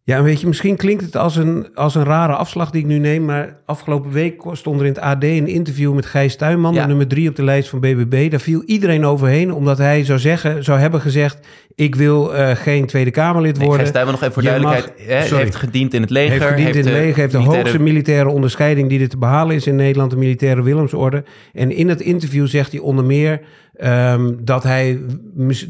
Ja, 0.09 0.23
weet 0.23 0.41
je, 0.41 0.47
misschien 0.47 0.75
klinkt 0.75 1.03
het 1.03 1.15
als 1.15 1.35
een, 1.35 1.67
als 1.75 1.95
een 1.95 2.03
rare 2.03 2.33
afslag 2.33 2.71
die 2.71 2.81
ik 2.81 2.87
nu 2.87 2.97
neem, 2.97 3.25
maar 3.25 3.57
afgelopen 3.65 4.11
week 4.11 4.41
stond 4.51 4.79
er 4.79 4.85
in 4.85 4.91
het 4.91 5.01
AD 5.01 5.23
een 5.23 5.47
interview 5.47 5.93
met 5.93 6.05
Gijs 6.05 6.35
Tuinman, 6.35 6.73
ja. 6.73 6.85
nummer 6.85 7.07
drie 7.07 7.29
op 7.29 7.35
de 7.35 7.43
lijst 7.43 7.69
van 7.69 7.79
BBB. 7.79 8.29
Daar 8.31 8.39
viel 8.39 8.63
iedereen 8.65 9.05
overheen, 9.05 9.53
omdat 9.53 9.77
hij 9.77 10.03
zou, 10.03 10.19
zeggen, 10.19 10.63
zou 10.63 10.79
hebben 10.79 11.01
gezegd, 11.01 11.47
ik 11.75 11.95
wil 11.95 12.33
uh, 12.33 12.51
geen 12.51 12.85
Tweede 12.85 13.11
Kamerlid 13.11 13.57
nee, 13.57 13.67
worden. 13.67 13.79
Gijs 13.79 13.91
Tuinman 13.91 14.13
nog 14.13 14.21
even 14.21 14.33
voor 14.33 14.43
duidelijkheid, 14.43 15.29
mag, 15.29 15.39
heeft 15.39 15.55
gediend 15.55 15.93
in 15.93 16.01
het 16.01 16.09
leger. 16.09 16.31
Heeft 16.31 16.45
gediend 16.45 16.65
heeft 16.65 16.77
in 16.77 16.93
het 16.93 17.01
leger, 17.01 17.19
heeft 17.19 17.31
de 17.31 17.37
militaire... 17.37 17.69
hoogste 17.69 17.83
militaire 17.83 18.29
onderscheiding 18.29 18.89
die 18.89 18.99
er 19.01 19.09
te 19.09 19.17
behalen 19.17 19.55
is 19.55 19.67
in 19.67 19.75
Nederland, 19.75 20.11
de 20.11 20.17
militaire 20.17 20.63
Willemsorde. 20.63 21.23
En 21.53 21.71
in 21.71 21.89
het 21.89 22.01
interview 22.01 22.47
zegt 22.47 22.71
hij 22.71 22.81
onder 22.81 23.05
meer... 23.05 23.41
Um, 23.83 24.45
dat 24.45 24.63
hij 24.63 25.01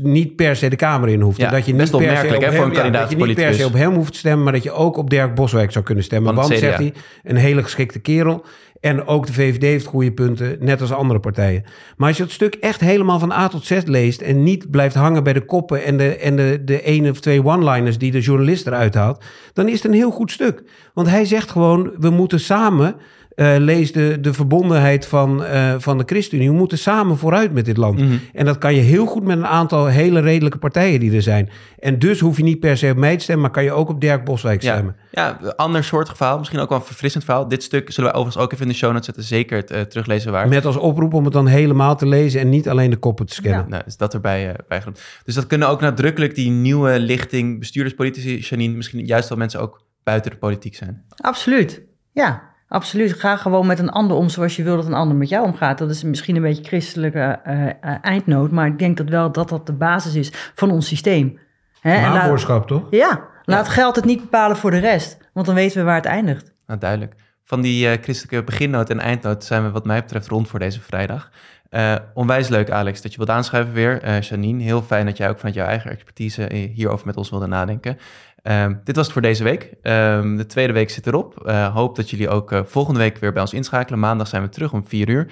niet 0.01 0.35
per 0.35 0.55
se 0.55 0.69
de 0.69 0.75
Kamer 0.75 1.09
in 1.09 1.21
hoeft. 1.21 1.37
Ja, 1.37 1.49
dat 1.49 1.65
je 1.65 1.73
niet 1.73 1.91
per 1.91 2.17
se 2.17 2.35
op 2.35 2.41
hem, 2.41 2.53
voor 2.53 2.65
een 2.65 2.73
ja, 2.73 2.89
dat 2.89 3.09
je 3.09 3.15
niet 3.15 3.35
per 3.35 3.53
se 3.53 3.65
op 3.65 3.73
hem 3.73 3.93
hoeft 3.93 4.11
te 4.11 4.17
stemmen, 4.17 4.43
maar 4.43 4.53
dat 4.53 4.63
je 4.63 4.71
ook 4.71 4.97
op 4.97 5.09
Dirk 5.09 5.35
Boswijk 5.35 5.71
zou 5.71 5.85
kunnen 5.85 6.03
stemmen. 6.03 6.35
Want, 6.35 6.57
zegt 6.57 6.77
hij, 6.77 6.93
een 7.23 7.35
hele 7.35 7.63
geschikte 7.63 7.99
kerel. 7.99 8.45
En 8.79 9.07
ook 9.07 9.27
de 9.27 9.33
VVD 9.33 9.61
heeft 9.61 9.85
goede 9.85 10.11
punten, 10.11 10.57
net 10.59 10.81
als 10.81 10.91
andere 10.91 11.19
partijen. 11.19 11.63
Maar 11.97 12.07
als 12.07 12.17
je 12.17 12.23
het 12.23 12.31
stuk 12.31 12.55
echt 12.55 12.79
helemaal 12.79 13.19
van 13.19 13.31
A 13.31 13.47
tot 13.47 13.65
Z 13.65 13.81
leest... 13.85 14.21
en 14.21 14.43
niet 14.43 14.71
blijft 14.71 14.95
hangen 14.95 15.23
bij 15.23 15.33
de 15.33 15.45
koppen 15.45 15.83
en 15.83 15.97
de, 15.97 16.15
en 16.15 16.35
de, 16.35 16.61
de 16.65 16.81
één 16.81 17.09
of 17.09 17.19
twee 17.19 17.45
one-liners... 17.45 17.97
die 17.97 18.11
de 18.11 18.19
journalist 18.19 18.67
eruit 18.67 18.93
haalt, 18.93 19.23
dan 19.53 19.67
is 19.67 19.73
het 19.73 19.85
een 19.85 19.97
heel 19.97 20.11
goed 20.11 20.31
stuk. 20.31 20.63
Want 20.93 21.09
hij 21.09 21.25
zegt 21.25 21.51
gewoon, 21.51 21.91
we 21.99 22.09
moeten 22.09 22.39
samen... 22.39 22.95
Uh, 23.39 23.55
lees 23.57 23.91
de, 23.91 24.17
de 24.21 24.33
verbondenheid 24.33 25.05
van, 25.05 25.43
uh, 25.43 25.73
van 25.77 25.97
de 25.97 26.03
ChristenUnie. 26.05 26.49
We 26.49 26.55
moeten 26.55 26.77
samen 26.77 27.17
vooruit 27.17 27.53
met 27.53 27.65
dit 27.65 27.77
land. 27.77 27.95
Mhm. 27.95 28.03
Mm 28.03 28.09
-hmm. 28.09 28.19
En 28.33 28.45
dat 28.45 28.57
kan 28.57 28.75
je 28.75 28.81
heel 28.81 29.05
goed 29.05 29.23
met 29.23 29.37
een 29.37 29.47
aantal 29.47 29.85
hele 29.85 30.19
redelijke 30.19 30.57
partijen 30.57 30.99
die 30.99 31.15
er 31.15 31.21
zijn. 31.21 31.49
En 31.79 31.99
dus 31.99 32.19
hoef 32.19 32.37
je 32.37 32.43
niet 32.43 32.59
per 32.59 32.77
se 32.77 32.89
op 32.91 32.97
mij 32.97 33.17
te 33.17 33.23
stemmen, 33.23 33.43
maar 33.43 33.53
kan 33.53 33.63
je 33.63 33.71
ook 33.71 33.89
op 33.89 34.01
Dirk 34.01 34.23
Boswijk 34.23 34.61
stemmen. 34.61 34.95
Ja, 35.11 35.37
ja 35.41 35.53
ander 35.55 35.83
soort 35.83 36.11
verhaal, 36.15 36.37
misschien 36.37 36.59
ook 36.59 36.69
wel 36.69 36.77
een 36.77 36.85
verfrissend 36.85 37.23
verhaal. 37.23 37.47
Dit 37.47 37.63
stuk 37.63 37.91
zullen 37.91 38.09
we 38.09 38.15
overigens 38.15 38.43
ook 38.43 38.51
even 38.53 38.65
in 38.65 38.71
de 38.71 38.77
show 38.77 38.91
notes 38.91 39.05
zetten. 39.05 39.23
Zeker 39.23 39.57
het 39.57 39.71
uh, 39.71 39.81
teruglezen 39.81 40.31
waard. 40.31 40.49
Met 40.49 40.65
als 40.65 40.77
oproep 40.77 41.13
om 41.13 41.23
het 41.23 41.33
dan 41.33 41.47
helemaal 41.47 41.95
te 41.95 42.07
lezen 42.07 42.41
en 42.41 42.49
niet 42.49 42.69
alleen 42.69 42.89
de 42.89 42.97
koppen 42.97 43.25
te 43.25 43.33
scannen. 43.33 43.61
Ja. 43.61 43.67
Nou, 43.67 43.83
is 43.85 43.97
dat 43.97 44.13
erbij 44.13 44.55
bij 44.67 44.79
genoemd. 44.79 45.01
Dus 45.23 45.35
dat 45.35 45.47
kunnen 45.47 45.67
ook 45.67 45.81
nadrukkelijk 45.81 46.35
die 46.35 46.49
nieuwe 46.49 46.99
lichting 46.99 47.59
bestuurders, 47.59 47.95
politici, 47.95 48.39
Janine, 48.39 48.75
misschien 48.75 49.05
juist 49.05 49.29
wel 49.29 49.37
mensen 49.37 49.59
ook 49.59 49.85
buiten 50.03 50.31
de 50.31 50.37
politiek 50.37 50.75
zijn. 50.75 51.05
Absoluut, 51.15 51.81
ja. 52.11 52.47
Absoluut. 52.69 53.13
Ga 53.13 53.35
gewoon 53.35 53.67
met 53.67 53.79
een 53.79 53.89
ander 53.89 54.17
om 54.17 54.29
zoals 54.29 54.55
je 54.55 54.63
wil 54.63 54.75
dat 54.75 54.85
een 54.85 54.93
ander 54.93 55.17
met 55.17 55.29
jou 55.29 55.45
omgaat. 55.45 55.77
Dat 55.77 55.89
is 55.89 56.03
misschien 56.03 56.35
een 56.35 56.41
beetje 56.41 56.63
christelijke 56.63 57.39
uh, 57.47 57.65
uh, 57.65 57.71
eindnoot, 58.01 58.51
maar 58.51 58.67
ik 58.67 58.79
denk 58.79 58.97
dat 58.97 59.09
wel 59.09 59.31
dat 59.31 59.49
dat 59.49 59.65
de 59.65 59.73
basis 59.73 60.15
is 60.15 60.51
van 60.55 60.71
ons 60.71 60.87
systeem. 60.87 61.39
Naamwoordschap, 61.81 62.67
toch? 62.67 62.87
Ja, 62.89 63.27
laat 63.43 63.65
ja. 63.65 63.71
geld 63.71 63.95
het 63.95 64.05
niet 64.05 64.21
bepalen 64.21 64.57
voor 64.57 64.71
de 64.71 64.77
rest, 64.77 65.17
want 65.33 65.45
dan 65.45 65.55
weten 65.55 65.77
we 65.77 65.83
waar 65.83 65.95
het 65.95 66.05
eindigt. 66.05 66.53
Nou, 66.67 66.79
duidelijk. 66.79 67.15
Van 67.43 67.61
die 67.61 67.87
uh, 67.87 68.01
christelijke 68.01 68.43
beginnoot 68.43 68.89
en 68.89 68.99
eindnoot 68.99 69.43
zijn 69.43 69.63
we 69.63 69.71
wat 69.71 69.85
mij 69.85 70.01
betreft 70.01 70.27
rond 70.27 70.47
voor 70.47 70.59
deze 70.59 70.81
vrijdag. 70.81 71.31
Uh, 71.69 71.95
onwijs 72.13 72.47
leuk, 72.47 72.69
Alex, 72.69 73.01
dat 73.01 73.11
je 73.11 73.17
wilt 73.17 73.29
aanschuiven 73.29 73.73
weer. 73.73 74.05
Uh, 74.05 74.21
Janine, 74.21 74.63
heel 74.63 74.81
fijn 74.81 75.05
dat 75.05 75.17
jij 75.17 75.29
ook 75.29 75.37
vanuit 75.37 75.55
jouw 75.55 75.67
eigen 75.67 75.91
expertise 75.91 76.49
hierover 76.73 77.05
met 77.05 77.17
ons 77.17 77.29
wilde 77.29 77.47
nadenken. 77.47 77.97
Uh, 78.43 78.65
dit 78.83 78.95
was 78.95 79.05
het 79.05 79.13
voor 79.13 79.21
deze 79.21 79.43
week. 79.43 79.73
Um, 79.83 80.37
de 80.37 80.45
tweede 80.45 80.73
week 80.73 80.89
zit 80.89 81.07
erop. 81.07 81.43
Uh, 81.45 81.75
hoop 81.75 81.95
dat 81.95 82.09
jullie 82.09 82.29
ook 82.29 82.51
uh, 82.51 82.59
volgende 82.65 82.99
week 82.99 83.17
weer 83.17 83.33
bij 83.33 83.41
ons 83.41 83.53
inschakelen. 83.53 83.99
Maandag 83.99 84.27
zijn 84.27 84.41
we 84.41 84.49
terug 84.49 84.73
om 84.73 84.87
4 84.87 85.09
uur. 85.09 85.31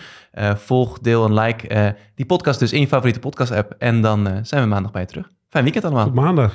volg, 0.55 0.99
deel 0.99 1.25
en 1.25 1.33
like 1.33 1.95
die 2.15 2.25
podcast 2.25 2.59
dus 2.59 2.73
in 2.73 2.79
je 2.79 2.87
favoriete 2.87 3.19
podcast 3.19 3.51
app. 3.51 3.75
En 3.77 4.01
dan 4.01 4.39
zijn 4.41 4.61
we 4.61 4.67
maandag 4.67 4.91
bij 4.91 5.01
je 5.01 5.07
terug. 5.07 5.29
Fijn 5.49 5.63
weekend 5.63 5.85
allemaal. 5.85 6.05
Tot 6.05 6.13
maandag. 6.13 6.53